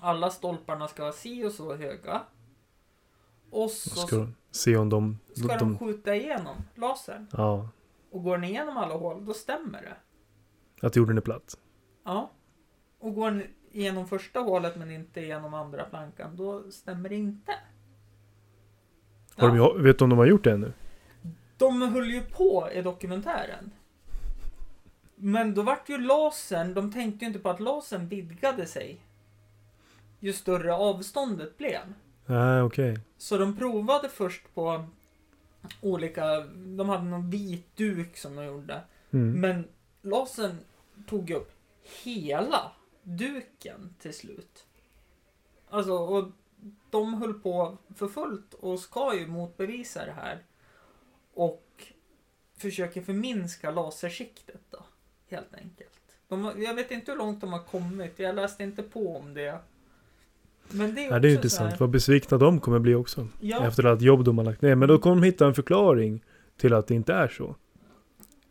[0.00, 2.22] Alla stolparna ska vara si och så höga.
[3.50, 5.18] Och så ska de se om de...
[5.34, 7.26] ska de, de skjuta igenom lasern.
[7.32, 7.68] ja.
[8.10, 9.96] Och går den igenom alla hål, då stämmer det.
[10.86, 11.58] Att jorden är platt.
[12.04, 12.30] Ja.
[12.98, 13.42] Och går den
[13.72, 17.52] igenom första hålet men inte igenom andra plankan, då stämmer det inte.
[19.36, 20.72] Har de, vet du om de har gjort det ännu?
[21.56, 23.70] De höll ju på i dokumentären.
[25.14, 29.00] Men då vart ju lasern, de tänkte ju inte på att lasern vidgade sig.
[30.20, 31.80] Ju större avståndet blev.
[32.26, 32.98] Nej, okej.
[33.18, 34.84] Så de provade först på
[35.80, 38.80] olika, de hade någon vit duk som de gjorde.
[39.10, 39.40] Mm.
[39.40, 39.68] Men
[40.02, 40.58] lasern
[41.06, 41.52] tog upp
[42.04, 42.72] hela
[43.02, 44.66] duken till slut.
[45.68, 46.30] Alltså, och
[46.90, 50.44] de höll på för fullt och ska ju motbevisa det här.
[51.34, 51.92] Och
[52.56, 54.84] försöker förminska lasersiktet då,
[55.28, 56.18] helt enkelt.
[56.28, 59.58] De, jag vet inte hur långt de har kommit, jag läste inte på om det.
[60.70, 61.70] Men det är, Ja, det är intressant.
[61.70, 63.28] här- Vad besvikna de kommer bli också.
[63.40, 64.74] Ja, Efter allt jobb de har lagt ner.
[64.74, 66.24] Men då kommer de hitta en förklaring
[66.60, 67.54] till att det inte är så.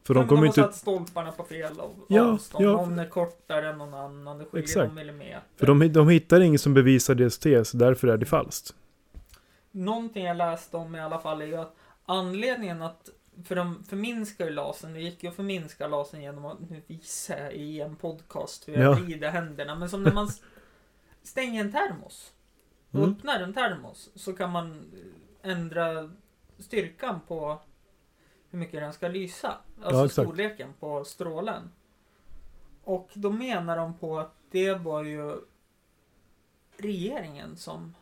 [0.04, 0.62] För de men kommer har inte...
[0.62, 2.66] satt stolparna på fel av, Ja, avstånd.
[2.66, 2.72] ja.
[2.72, 4.86] Någon är kortare än någon annan, det skiljer Exakt.
[4.86, 5.42] någon millimeter.
[5.58, 8.76] För de, de hittar inget som bevisar deras tes, därför är det falskt.
[9.72, 13.10] Någonting jag läste om i alla fall är ju att anledningen att
[13.46, 17.38] för de förminskar ju lasern, det gick ju att förminska lasern genom att, nu visar
[17.38, 18.92] jag i en podcast hur jag Ja.
[18.94, 20.30] vrider händerna, men som när man
[21.26, 22.34] s- stänger en termos
[22.92, 23.12] och Mm.
[23.12, 24.92] öppnar en termos så kan man
[25.42, 26.12] ändra
[26.58, 27.60] styrkan på
[28.50, 29.58] hur mycket den ska lysa.
[29.84, 31.72] Alltså Ja, storleken på strålen.
[32.84, 35.36] Och då menar de på att det var ju
[36.78, 37.96] regeringen som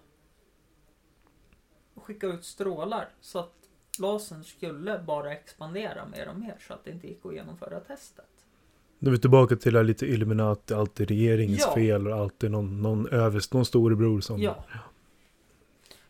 [1.96, 3.54] skickade ut strålar så att
[4.00, 8.30] lasern skulle bara expandera mer och mer så att det inte gick att genomföra testet.
[9.04, 11.74] Nu är vi tillbaka till det här lite Illuminati, allt är regeringens Ja.
[11.76, 14.42] fel och alltid någon, någon överst, någon storebror som...
[14.42, 14.66] Ja.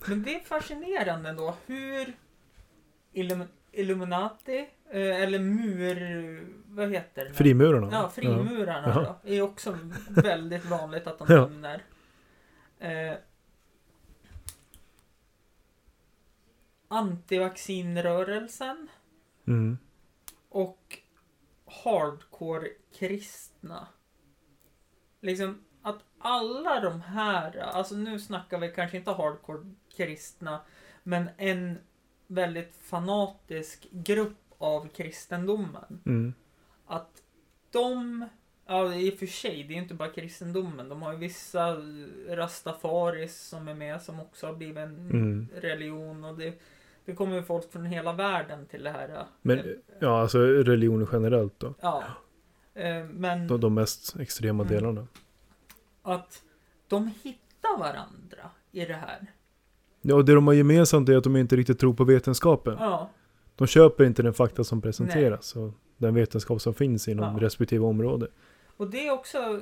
[0.08, 2.14] Men det är fascinerande då hur
[3.14, 4.58] Illum- Illuminati,
[4.91, 6.48] eh, eller mur...
[6.68, 7.34] Vad heter det?
[7.34, 7.89] Frimurarna?
[7.91, 9.16] Ja, frimurarna Jaha.
[9.24, 9.30] då.
[9.30, 9.78] är också
[10.10, 11.48] väldigt vanligt att de Ja.
[11.48, 11.84] nämner.
[12.80, 13.18] Eh,
[17.54, 18.88] antivaccinrörelsen
[19.48, 19.78] Mm.
[20.50, 21.00] och
[21.84, 22.67] hardcore
[22.97, 23.88] kristna.
[25.21, 30.61] Liksom att alla de här, alltså nu snackar vi kanske inte hardcore kristna,
[31.03, 31.78] men en
[32.28, 36.01] väldigt fanatisk grupp av kristendomen.
[36.05, 36.34] Mm.
[36.86, 37.24] Att
[37.71, 38.26] de,
[38.65, 41.78] ja i och för sig, det är ju inte bara kristendomen, de har ju vissa
[42.28, 45.49] rastafaris som är med som också har blivit en Mm.
[45.55, 46.61] religion och det,
[47.06, 49.26] det kommer ju folk från hela världen till det här.
[49.41, 49.66] Men Eh,
[49.99, 51.74] ja, alltså religioner generellt då.
[51.82, 52.04] Ja.
[52.74, 54.76] Eh, Men De, de mest extrema Mm.
[54.76, 55.08] delarna.
[56.01, 56.41] att
[56.88, 59.28] de hittar varandra i det här.
[60.01, 62.76] Ja, och det de har gemensamt är att de inte riktigt tror på vetenskapen.
[62.80, 63.10] Ja.
[63.56, 67.45] De köper inte den fakta som presenteras och den vetenskap som finns inom Ja.
[67.45, 68.28] respektive område.
[68.78, 69.60] Och det är också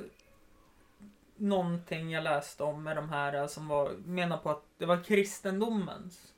[1.36, 6.31] någonting jag läste om med de här som var, menar på att det var kristendomens.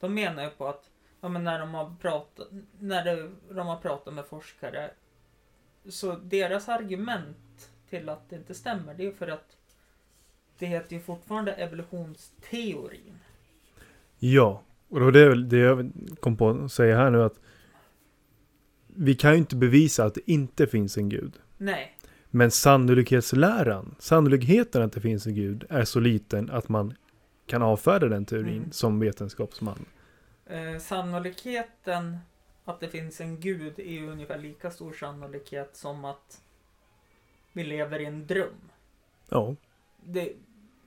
[0.00, 0.90] De menar ju på att
[1.20, 2.48] ja, men när de har pratat,
[2.78, 4.90] när det, de har pratat med forskare
[5.88, 9.56] så deras argument till att det inte stämmer det är för att
[10.58, 13.18] det heter ju fortfarande evolutionsteorin.
[14.18, 17.40] Ja, och det var det, det jag kom på att säga här nu att
[18.86, 21.32] vi kan ju inte bevisa att det inte finns en gud.
[21.58, 21.96] Nej,
[22.30, 26.94] Men sannolikhetsläran, sannolikheten att det finns en gud är så liten att man
[27.50, 28.72] kan avfärda den teorin Mm.
[28.72, 29.84] som vetenskapsman.
[30.46, 32.18] eh, sannolikheten
[32.64, 36.40] att det finns en gud är ju ungefär lika stor sannolikhet som att
[37.52, 38.60] vi lever i en dröm.
[39.28, 39.56] Ja.
[40.04, 40.32] Det,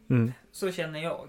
[0.10, 0.32] Mm.
[0.52, 1.28] så känner jag.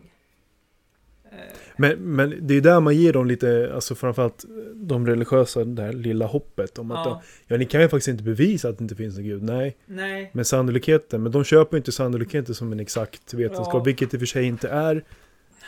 [1.24, 1.39] Eh,
[1.76, 5.93] Men, men det är där man ger dem lite, alltså framförallt de religiösa, det här
[5.93, 8.97] lilla hoppet om att ja, ja ni kan ju faktiskt inte bevisa att det inte
[8.97, 9.76] finns en gud, nej.
[9.87, 13.82] nej, Men sannolikheten, men de köper inte sannolikheten som en exakt vetenskap, Ja.
[13.82, 15.05] vilket i och för sig inte är.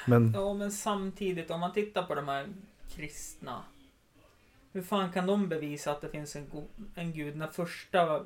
[0.07, 2.48] Men ja, men samtidigt om man tittar på de här
[2.90, 3.62] kristna.
[4.72, 6.46] Hur fan kan de bevisa att det finns en,
[6.94, 8.24] en gud när första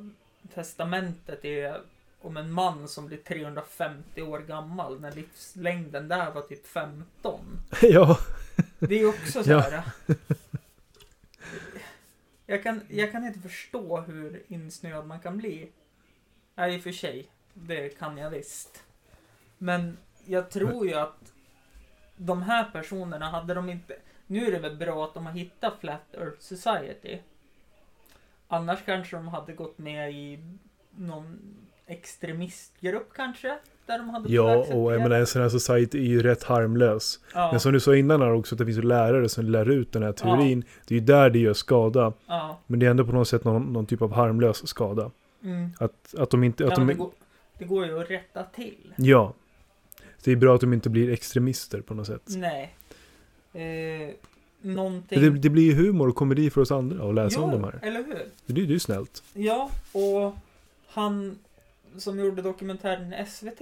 [0.55, 1.81] testamentet är
[2.21, 7.41] om en man som blir 350 år gammal när livslängden där var typ 15.
[7.83, 8.19] ja,
[8.79, 9.59] Det är ju också så Ja.
[9.61, 9.83] här.
[12.47, 15.69] Jag kan, jag kan inte förstå hur insnöad man kan bli.
[16.55, 17.27] Nej, i och för sig.
[17.55, 18.83] Det kan jag visst.
[19.59, 21.33] Men jag tror ju att
[22.21, 23.95] de här personerna, hade de inte...
[24.27, 27.19] Nu är det väl bra att de har hittat Flat Earth Society.
[28.49, 30.39] Annars kanske de hade gått med i
[30.97, 31.39] någon
[31.87, 33.59] extremistgrupp kanske?
[33.87, 37.21] Där de hade ja och jag menar en sån här society är ju rätt harmlös.
[37.35, 39.71] ja, Men som du sa innan här också, att det finns ju lärare som lär
[39.71, 40.65] ut den här teorin.
[40.87, 42.13] Det är ju där det gör skada.
[42.27, 45.11] ja, Men det är ändå på något sätt någon, någon typ av harmlös skada.
[45.43, 45.71] mm.
[45.79, 46.65] Att, att de inte...
[46.65, 47.11] Att Ja, de, det, går,
[47.59, 48.95] det går ju att rätta till.
[48.97, 49.33] Ja.
[50.25, 52.23] Det är bra att de inte blir extremister på något sätt.
[52.27, 52.75] Nej.
[53.53, 54.15] Eh,
[54.61, 55.21] någonting...
[55.21, 57.65] Det, det blir ju humor och komedi för oss andra att läsa om jo, de
[57.65, 57.79] här.
[57.83, 58.27] eller hur?
[58.47, 59.23] Det det är ju snällt.
[59.33, 60.35] Ja, och
[60.87, 61.39] han
[61.97, 63.61] som gjorde dokumentären i SVT.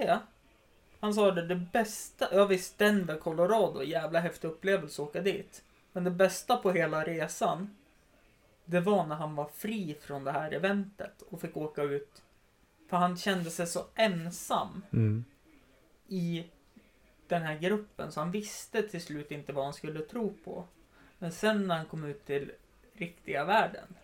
[1.01, 5.63] Han sa det, det bästa, ja visst Denver, Colorado, jävla häftig upplevelse att åka dit.
[5.93, 7.77] Men det bästa på hela resan,
[8.65, 12.23] det var när han var fri från det här eventet och fick åka ut.
[12.91, 15.25] För han kände sig så ensam Mm.
[16.09, 16.47] I
[17.29, 20.65] den här gruppen så han visste till slut inte vad han skulle tro på.
[21.19, 22.53] Men sen när han kom ut till
[22.93, 23.95] riktiga världen.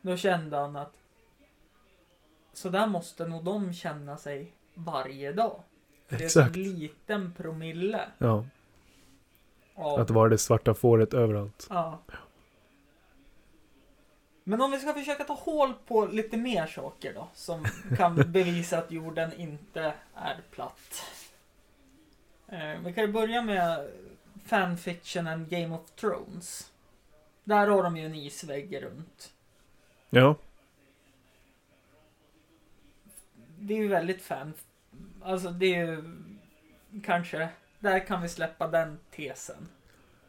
[0.00, 0.92] Då kände han att
[2.52, 5.62] så där måste nog de känna sig varje dag.
[6.06, 6.56] För det är Exakt.
[6.56, 8.44] liten promille Ja,
[9.74, 10.00] av...
[10.00, 11.66] att vara det svarta fåret överallt.
[11.70, 11.98] Ja.
[14.44, 17.28] Men om vi ska försöka ta hål på lite mer saker då.
[17.34, 17.64] Som
[17.96, 21.02] kan bevisa att jorden inte är platt.
[22.48, 23.88] Eh, vi kan ju börja med
[24.46, 26.70] fanfictionen Game of Thrones.
[27.44, 29.32] Där har de ju en isvägg runt.
[30.10, 30.36] Ja,
[33.58, 34.52] Det är ju väldigt fan...
[35.22, 36.04] Alltså det är ju
[37.04, 37.48] kanske...
[37.78, 39.68] Där kan vi släppa den tesen.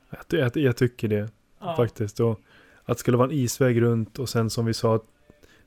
[0.09, 1.75] jag, jag, jag tycker det Ja.
[1.75, 2.19] faktiskt.
[2.19, 2.39] Och
[2.85, 5.03] att det skulle vara en isväg runt och sen som vi sa att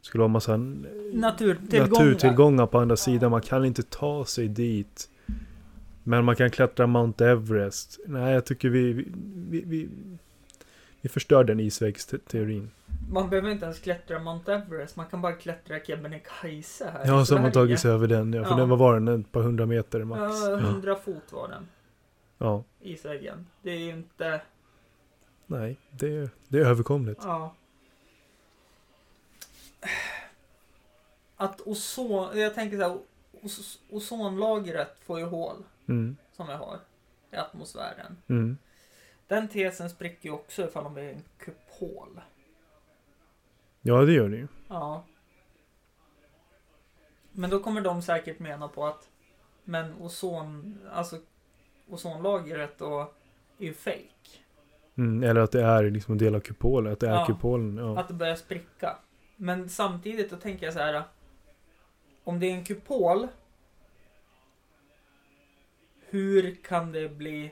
[0.00, 1.88] det skulle vara massa Naturtillgångar.
[1.88, 3.30] naturtillgångar på andra sidan.
[3.30, 5.10] Man kan inte ta sig dit.
[6.04, 8.00] Men man kan klättra Mount Everest.
[8.06, 9.04] Nej, jag tycker vi, vi,
[9.66, 9.88] vi,
[11.00, 12.70] vi, förstör den isvägsteorin.
[13.10, 17.34] Man behöver inte ens klättra Mount Everest, man kan bara klättra Kebnekaise här Ja, så
[17.34, 18.32] har man tagit sig över den.
[18.32, 18.56] Ja, för Ja.
[18.56, 19.20] den, vad var den?
[19.20, 20.20] Ett par hundra meter max.
[20.20, 20.58] Ja, Ja.
[20.58, 21.68] 100 fot var den,
[22.38, 22.64] ja.
[22.80, 23.46] isväggen.
[23.62, 24.40] Det är ju inte...
[25.50, 27.20] Nej, det, är- det är överkomligt.
[27.22, 27.54] Ja.
[31.36, 32.38] Att ozon...
[32.38, 32.98] Jag tänker så här,
[33.90, 35.56] ozonlagret får ju hål,
[35.88, 36.16] Mm.
[36.32, 36.78] som vi har,
[37.32, 38.16] i atmosfären.
[38.28, 38.58] Mm.
[39.26, 42.20] Den tesen spricker ju också ifall de är en kupol.
[43.80, 44.48] Ja, det gör det ju.
[44.68, 45.04] Ja.
[47.32, 49.08] Men då kommer de säkert mena på att
[49.64, 51.20] men ozon, alltså
[51.88, 53.00] ozonlagret och
[53.58, 54.38] är ju fake.
[54.98, 55.22] Mm.
[55.30, 56.92] Eller att det är liksom en del av kupolen.
[56.92, 57.26] Att det är Ja.
[57.26, 57.76] kupolen.
[57.76, 58.00] Ja.
[58.00, 58.96] Att det börjar spricka.
[59.36, 61.02] Men samtidigt då tänker jag så här.
[62.24, 63.28] Om det är en kupol.
[66.10, 67.50] Hur kan det bli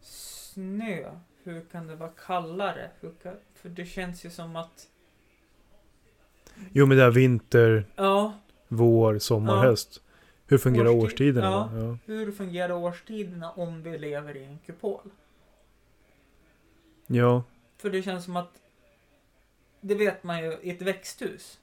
[0.00, 1.10] snö?
[1.42, 2.90] Hur kan det vara kallare?
[3.22, 4.86] Kan, för det känns ju som att
[6.72, 8.32] Jo, men det är vinter, Ja,
[8.68, 9.62] vår, sommar, Ja.
[9.62, 10.02] höst.
[10.50, 11.46] Hur fungerar Årstid- årstiderna?
[11.46, 11.70] ja.
[11.80, 11.96] Ja.
[12.06, 15.00] hur fungerar årstiderna om vi lever i en kupol?
[17.06, 17.42] ja.
[17.78, 18.50] För det känns som att
[19.80, 21.58] det vet man ju i ett växthus.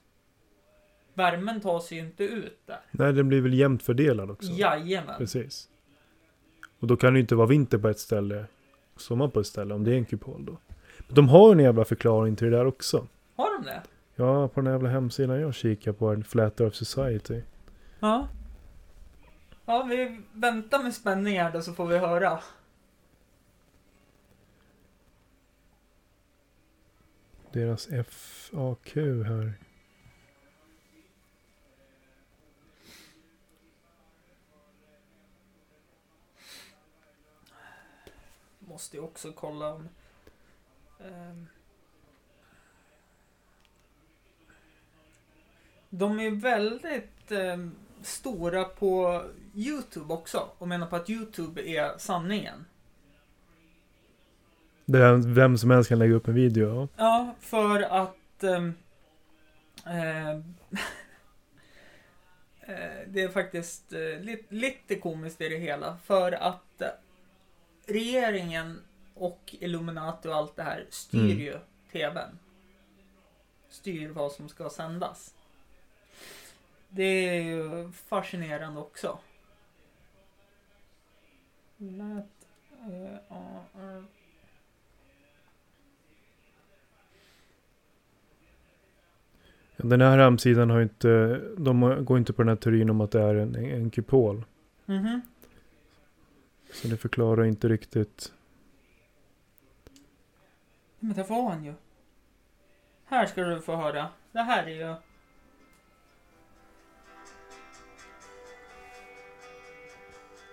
[1.14, 2.80] Värmen tar sig ju inte ut där.
[2.90, 4.50] Nej, den blir väl jämnt fördelad också.
[4.52, 5.14] Jajamän.
[5.18, 5.68] Precis.
[6.78, 8.44] Och då kan det ju inte vara vinter på ett ställe,
[8.96, 10.58] sommar på ett ställe, om det är en kupol då.
[11.06, 13.06] Men de har en jävla förklaring till det där också.
[13.36, 13.82] Har de det?
[14.16, 17.40] Ja, på den jävla hemsidan jag kikar på, Flat Earth Society.
[18.00, 18.28] Ja.
[19.68, 22.42] Ja, vi väntar med spänning här då så får vi höra.
[27.52, 28.96] Deras FAQ
[29.26, 29.52] här.
[38.58, 39.88] Måste ju också kolla om...
[41.00, 41.46] ehm,
[45.90, 47.56] De är väldigt eh,
[48.08, 49.22] stora på
[49.54, 52.64] YouTube också och menar på att YouTube är sanningen.
[54.84, 56.88] Där vem som helst kan lägga upp en video.
[56.96, 57.34] Ja.
[57.40, 58.74] För att ehm,
[59.86, 60.30] eh,
[62.60, 65.96] eh, det är faktiskt eh, lite, lite komiskt i det hela.
[66.04, 66.88] För att eh,
[67.86, 68.80] regeringen
[69.14, 71.38] och Illuminati och allt det här styr Mm.
[71.38, 71.58] ju
[71.92, 72.38] TVn.
[73.68, 75.34] Styr vad som ska sändas.
[76.88, 79.18] Det är ju fascinerande också.
[81.76, 82.26] Lät,
[83.28, 84.02] ja, eh,
[89.76, 93.22] Den här hemsidan har inte, de går inte på den här teorin om att det
[93.22, 94.44] är en, en kupol.
[94.86, 95.20] mhm.
[96.72, 98.32] Så det förklarar inte riktigt.
[101.00, 101.74] Men det var han ju.
[103.04, 104.08] Här ska du få höra.
[104.32, 104.94] Det här är ju...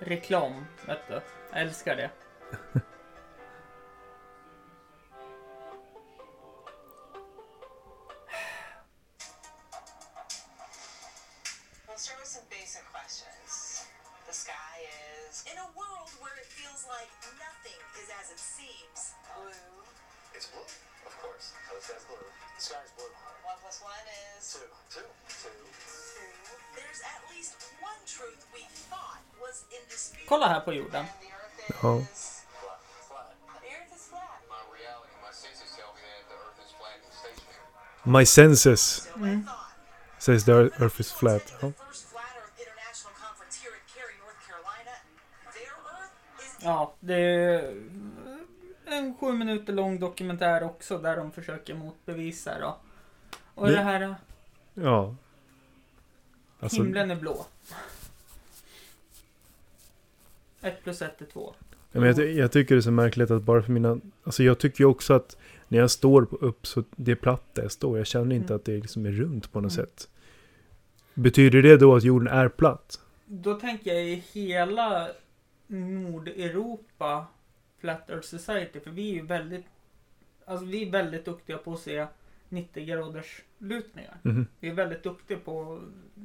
[0.07, 1.21] Reklam, vet du.
[1.51, 2.09] Jag älskar det.
[37.11, 38.17] stationary.
[38.19, 39.55] My senses So I thought.
[40.19, 41.53] says the earth is flat.
[41.61, 41.71] Ja.
[46.61, 47.83] Ja, det är
[48.85, 52.77] en sju minuter lång dokumentär också där de försöker motbevisa då.
[53.55, 54.15] Och Det- det här,
[54.73, 55.15] ja.
[56.59, 57.45] Alltså, himlen är blå.
[60.65, 61.53] Ett plus ett är två.
[61.91, 63.99] ja, men jag, jag tycker det är så märkligt att bara för mina...
[64.23, 65.37] Alltså jag tycker ju också att
[65.67, 67.97] när jag står på- upp så det är platt där jag står.
[67.97, 68.55] Jag känner inte Mm.
[68.55, 69.85] att det liksom är runt på något Mm.
[69.85, 70.09] sätt.
[71.13, 72.99] Betyder det då att jorden är platt?
[73.25, 75.07] Då tänker jag i hela
[75.67, 77.25] Nordeuropa
[77.79, 79.65] Flat Earth Society, för vi är ju väldigt,
[80.45, 82.05] alltså vi är väldigt duktiga på att se
[82.49, 84.17] 90 graders lutningar.
[84.21, 84.47] Mhm.
[84.59, 85.79] Vi är väldigt duktiga på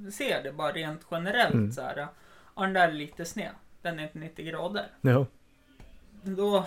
[0.06, 1.72] att se det bara rent generellt Mm.
[1.72, 1.96] så här.
[2.56, 3.50] Ja, den där är lite sned.
[3.82, 4.86] Den är inte 90 grader.
[5.00, 5.26] Ja.
[6.22, 6.66] Då...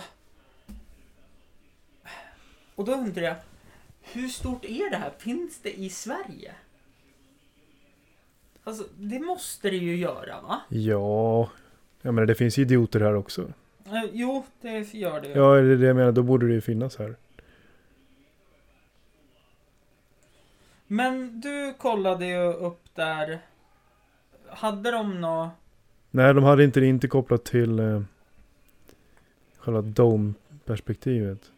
[2.74, 3.36] Och då undrar jag,
[4.02, 5.10] hur stort är det här?
[5.18, 6.54] Finns det i Sverige?
[8.64, 10.60] Alltså, det måste det ju göra va?
[10.68, 11.50] Ja.
[12.02, 13.52] Jag menar det finns idioter här också.
[14.12, 15.28] Jo, det gör det.
[15.28, 16.12] Ja, det är det jag menar.
[16.12, 17.16] Då borde det ju finnas här.
[20.86, 23.38] Men du kollade ju upp där.
[24.48, 25.50] Hade de nå...
[26.16, 28.02] Nej, de hade inte det inte kopplat till eh,
[29.58, 31.50] själva dome-perspektivet.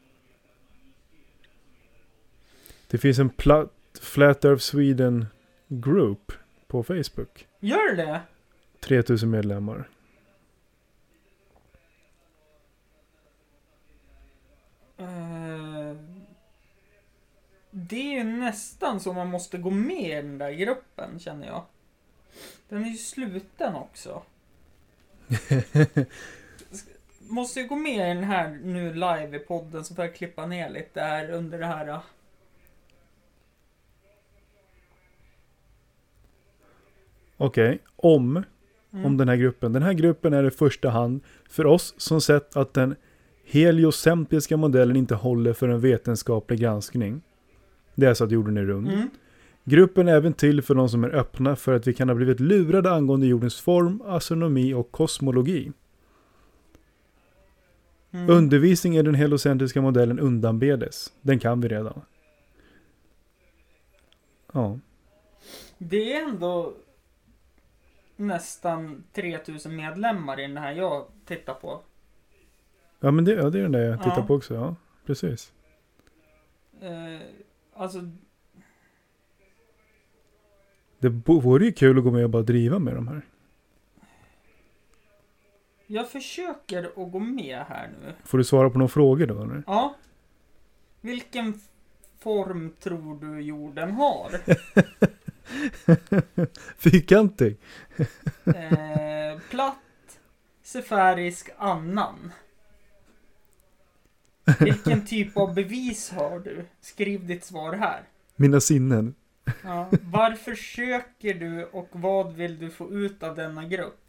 [2.86, 3.68] Det finns en pla-
[4.00, 5.26] Flat Earth Sweden
[5.68, 6.32] Group
[6.66, 7.46] på Facebook.
[7.61, 8.20] Gör det?
[8.80, 9.88] 3000 medlemmar.
[14.96, 15.96] Eh,
[17.70, 21.64] det är ju nästan så man måste gå med i den där gruppen, känner jag.
[22.68, 24.22] Den är ju sluten också.
[27.29, 30.47] Måste ju gå med i den här nu live i podden så får jag klippa
[30.47, 32.01] ner lite här under det här.
[37.37, 38.45] Okej, om,
[38.93, 39.07] Mm.
[39.07, 39.72] om den här gruppen.
[39.72, 42.97] Den här gruppen är i första hand för oss som sett att den
[43.45, 47.22] heliocentriska modellen inte håller för en vetenskaplig granskning.
[47.95, 48.89] Det är så att jorden är rund.
[48.89, 49.11] Mm.
[49.68, 52.40] Gruppen är även till för de som är öppna för att vi kan ha blivit
[52.40, 55.72] lurade angående jordens form, astronomi och kosmologi.
[58.10, 58.30] Mm.
[58.30, 61.12] Undervisning i den heliocentriska modellen undanbedes.
[61.20, 62.00] Den kan vi redan.
[64.52, 64.78] Ja.
[65.78, 66.74] Det är ändå
[68.16, 71.80] nästan 3000 medlemmar i den här jag tittar på.
[73.00, 74.26] Ja men det, ja, det är den där jag tittar Ja.
[74.26, 74.54] på också.
[74.54, 75.52] Ja, precis.
[76.80, 77.20] Eh,
[77.74, 77.98] alltså,
[81.11, 83.22] Det vore ju kul att gå med och bara driva med de här.
[85.86, 88.14] jag försöker att gå med här nu.
[88.24, 89.62] Får du svara på några frågor då eller?
[89.66, 89.96] Ja.
[91.00, 91.61] Vilken
[92.18, 94.40] form tror du jorden har?
[96.78, 97.57] Fyrkantig.
[98.46, 100.18] Eh, platt,
[100.62, 102.32] sfärisk, annan.
[104.61, 106.64] Vilken typ av bevis har du?
[106.80, 108.02] Skriv ditt svar här.
[108.36, 109.14] Mina sinnen.
[109.64, 109.88] Ja.
[110.03, 114.01] Varför söker du och vad vill du få ut av denna grupp?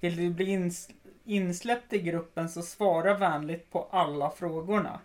[0.00, 0.90] Vill du bli ins-
[1.24, 5.00] insläppt i gruppen så svara vänligt på alla frågorna.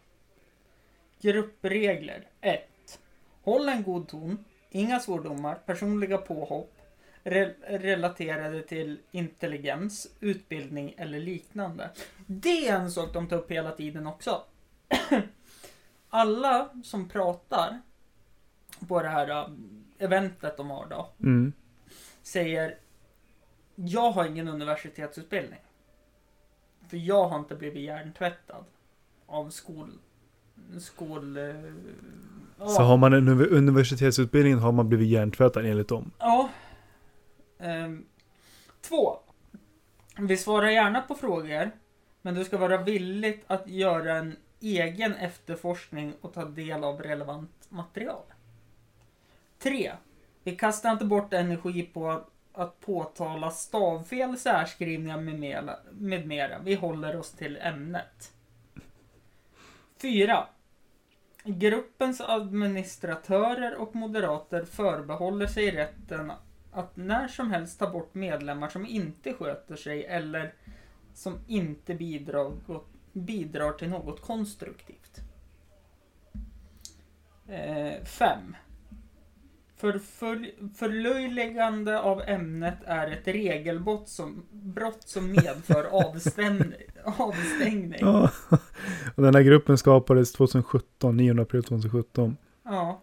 [1.22, 3.00] Gruppregler 1.
[3.44, 4.46] Håll en god ton.
[4.70, 6.74] Inga svordomar, personliga påhopp
[7.24, 11.90] re- relaterade till intelligens, utbildning eller liknande.
[12.28, 14.42] Det är en sak de tar upp hela tiden också.
[16.10, 17.82] Alla som pratar
[18.88, 19.48] på det här äh,
[20.00, 21.54] eventet de har då Mm.
[22.24, 22.78] säger
[23.76, 25.60] jag har ingen universitetsutbildning.
[26.90, 28.66] För jag har inte blivit hjärntvättad
[29.26, 29.92] av skol...
[30.80, 31.38] skol...
[32.60, 32.68] ja.
[32.68, 36.12] Så har man en univ- universitetsutbildning har man blivit hjärntvättad enligt dem.
[36.20, 36.50] Ja.
[37.60, 38.06] Ehm,
[38.82, 39.20] två.
[40.18, 41.72] Vi svarar gärna på frågor,
[42.22, 47.66] men du ska vara villig att göra en egen efterforskning och ta del av relevant
[47.70, 48.24] material.
[49.64, 49.92] 3.
[50.44, 56.60] Vi kastar inte bort energi på att, att påtala stavfel, särskrivningar med mera, med mera.
[56.60, 58.34] Vi håller oss till ämnet.
[60.02, 60.48] 4.
[61.44, 66.32] Gruppens administratörer och moderater förbehåller sig rätten
[66.72, 70.54] att när som helst ta bort medlemmar som inte sköter sig eller
[71.14, 72.52] som inte bidrar,
[73.14, 75.20] bidrar till något konstruktivt.
[77.48, 78.56] Eh, 5.
[79.84, 86.74] Förfölj, förlöjligande av ämnet är ett regelbrott som, brott som medför avstängning.
[87.04, 88.00] avstängning.
[88.00, 88.30] Ja.
[89.16, 92.38] Och den här gruppen skapades 2017, 9 april 2017.
[92.66, 93.02] Ja.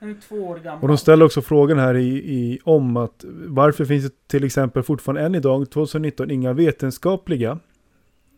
[0.00, 0.82] Den är två år gammal.
[0.82, 4.82] Och de ställer också frågan här i, i, om att varför finns det till exempel
[4.82, 7.58] fortfarande än idag, 2019, inga vetenskapliga,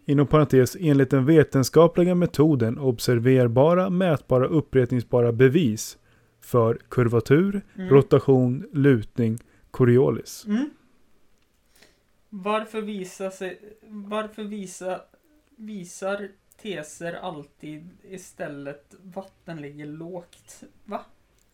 [0.06, 5.98] inom parentes, enligt den vetenskapliga metoden observerbara, mätbara, upprepningsbara bevis
[6.42, 7.88] för kurvatur, Mm.
[7.90, 9.38] rotation, lutning,
[9.70, 10.44] Coriolis.
[10.46, 10.70] Mm.
[12.28, 15.00] Varför visa sig, varför visa,
[15.56, 16.28] visar
[16.62, 20.62] teser alltid istället vatten ligger lågt?
[20.84, 21.00] Va?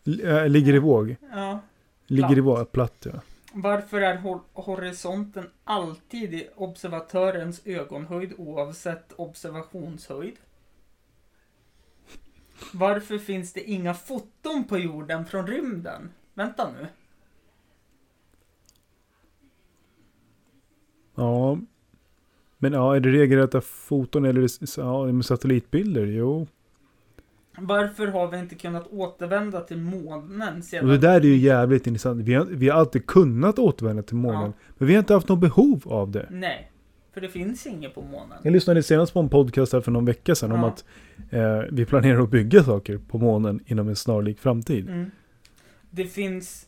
[0.05, 1.15] L- äh, ligger i våg.
[1.31, 1.59] Ja.
[2.07, 2.45] Ligger i Platt.
[2.45, 3.21] våg, platt ja.
[3.53, 10.35] Varför är hor- horisonten alltid i observatörens ögonhöjd oavsett observationshöjd?
[12.73, 16.09] Varför finns det inga foton på jorden från rymden?
[16.33, 16.87] Vänta nu.
[21.15, 21.57] Ja.
[22.57, 26.05] Men ja, är det regelrätta foton eller ja, med satellitbilder?
[26.05, 26.47] Jo.
[27.57, 30.85] Varför har vi inte kunnat återvända till månen sedan...
[30.85, 32.21] Och det där är ju jävligt intressant.
[32.21, 34.41] Vi har, vi har alltid kunnat återvända till månen.
[34.41, 34.73] Ja.
[34.77, 36.27] Men vi har inte haft något behov av det.
[36.29, 36.71] Nej,
[37.13, 38.37] för det finns inget på månen.
[38.43, 40.67] Jag lyssnade senast på en podcast här för någon vecka sedan om Ja.
[40.67, 40.85] att
[41.29, 44.89] eh, vi planerar att bygga saker på månen inom en snarlik framtid.
[44.89, 45.11] Mm.
[45.89, 46.65] Det finns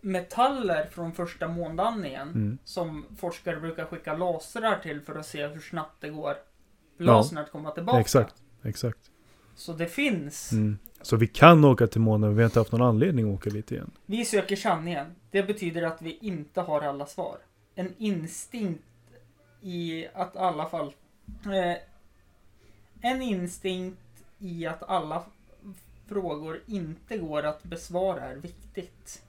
[0.00, 2.58] metaller från första månlandningen Mm.
[2.64, 6.34] som forskare brukar skicka lasrar till för att se hur snabbt det går
[6.96, 7.12] för Ja.
[7.12, 8.00] lasern att komma tillbaka.
[8.00, 8.98] Exakt, exakt.
[9.54, 10.52] Så det finns.
[10.52, 10.78] Mm.
[11.02, 13.50] Så vi kan åka till månen, men vi har inte haft någon anledning att åka
[13.50, 13.90] dit igen.
[14.06, 15.06] Vi söker sanningen.
[15.30, 17.36] Det betyder att vi inte har alla svar.
[17.74, 18.82] En instinkt
[19.62, 20.94] i att alla fall...
[21.44, 21.76] Eh,
[23.04, 25.24] en instinkt i att alla
[26.06, 29.22] frågor inte går att besvara är viktigt.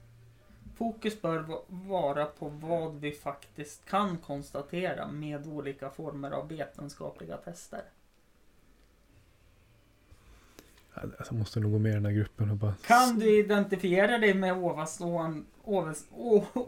[0.76, 7.36] Fokus bör va- vara på vad vi faktiskt kan konstatera med olika former av vetenskapliga
[7.36, 7.82] tester.
[10.94, 12.74] Jag måste nog gå med i den här gruppen och bara...
[12.86, 15.44] Kan du identifiera dig med ovanstående,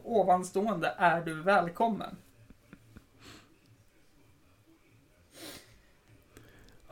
[0.05, 2.17] ovanstående är du välkommen.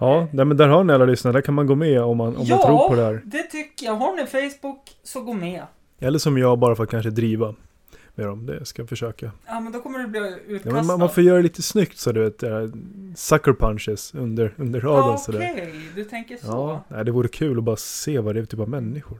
[0.04, 1.32] Ja, nej, men där har ni alla lyssnare.
[1.32, 3.22] Där kan man gå med om man, om man tror på det här.
[3.24, 3.94] det tycker jag.
[3.94, 5.62] Har ni Facebook så gå med.
[5.98, 7.54] Eller som jag, bara för att kanske driva
[8.14, 8.46] med dem.
[8.46, 9.30] Det ska jag försöka.
[9.46, 10.76] Ja, men då kommer du bli utkastad.
[10.78, 12.42] Ja, man, man får göra det lite snyggt så du vet.
[12.42, 12.50] eh,
[13.16, 15.74] Sucker punches under, under raden Ja, okej.
[15.94, 16.46] Du tänker så.
[16.46, 19.18] Ja, nej, det vore kul att bara se vad det är för typ av människor.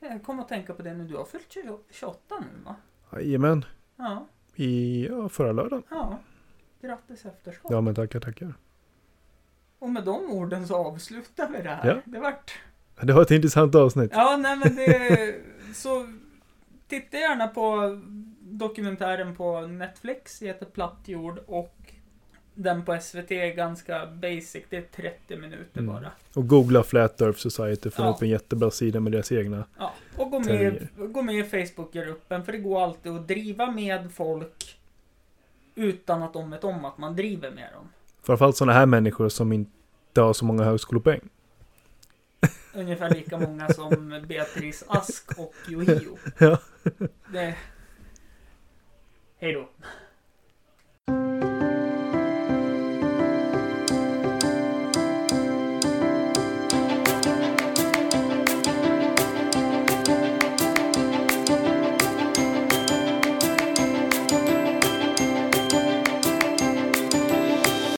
[0.00, 1.04] Jag kommer att tänka på det nu.
[1.04, 2.76] Du har fyllt 20 28 nu va?
[3.12, 3.64] Jajamän,
[3.96, 4.26] Ja.
[4.56, 5.82] i ja, förra lördagen.
[5.90, 6.18] Ja.
[6.82, 7.70] Grattis efterskott.
[7.72, 8.54] Ja men tackar, tackar.
[9.78, 11.88] Och med de orden så avslutar vi det här.
[11.88, 11.96] Ja.
[12.04, 12.52] Det vart
[13.02, 14.10] Det var ett intressant avsnitt.
[14.14, 15.34] Ja, nej men det...
[15.74, 16.06] Så
[16.88, 18.00] titta gärna på
[18.40, 21.74] dokumentären på Netflix, heter Platt jord och
[22.54, 25.94] den på SVT är ganska basic, det är 30 minuter Mm.
[25.94, 26.10] bara.
[26.34, 28.10] Och googla Flat Earth Society får Ja.
[28.10, 29.64] upp en jättebra sida med deras egna.
[29.78, 34.12] Ja, och gå med, gå med i Facebookgruppen för det går alltid att driva med
[34.12, 34.78] folk
[35.74, 37.88] utan att de vet om att man driver med dem.
[38.28, 41.20] Framförallt sådana här människor som inte har så många högskolepoäng.
[42.74, 46.18] ungefär lika många som Beatrice Ask och Yohio.
[46.38, 46.58] Ja.
[47.32, 47.56] Det...
[49.38, 49.68] Hej då.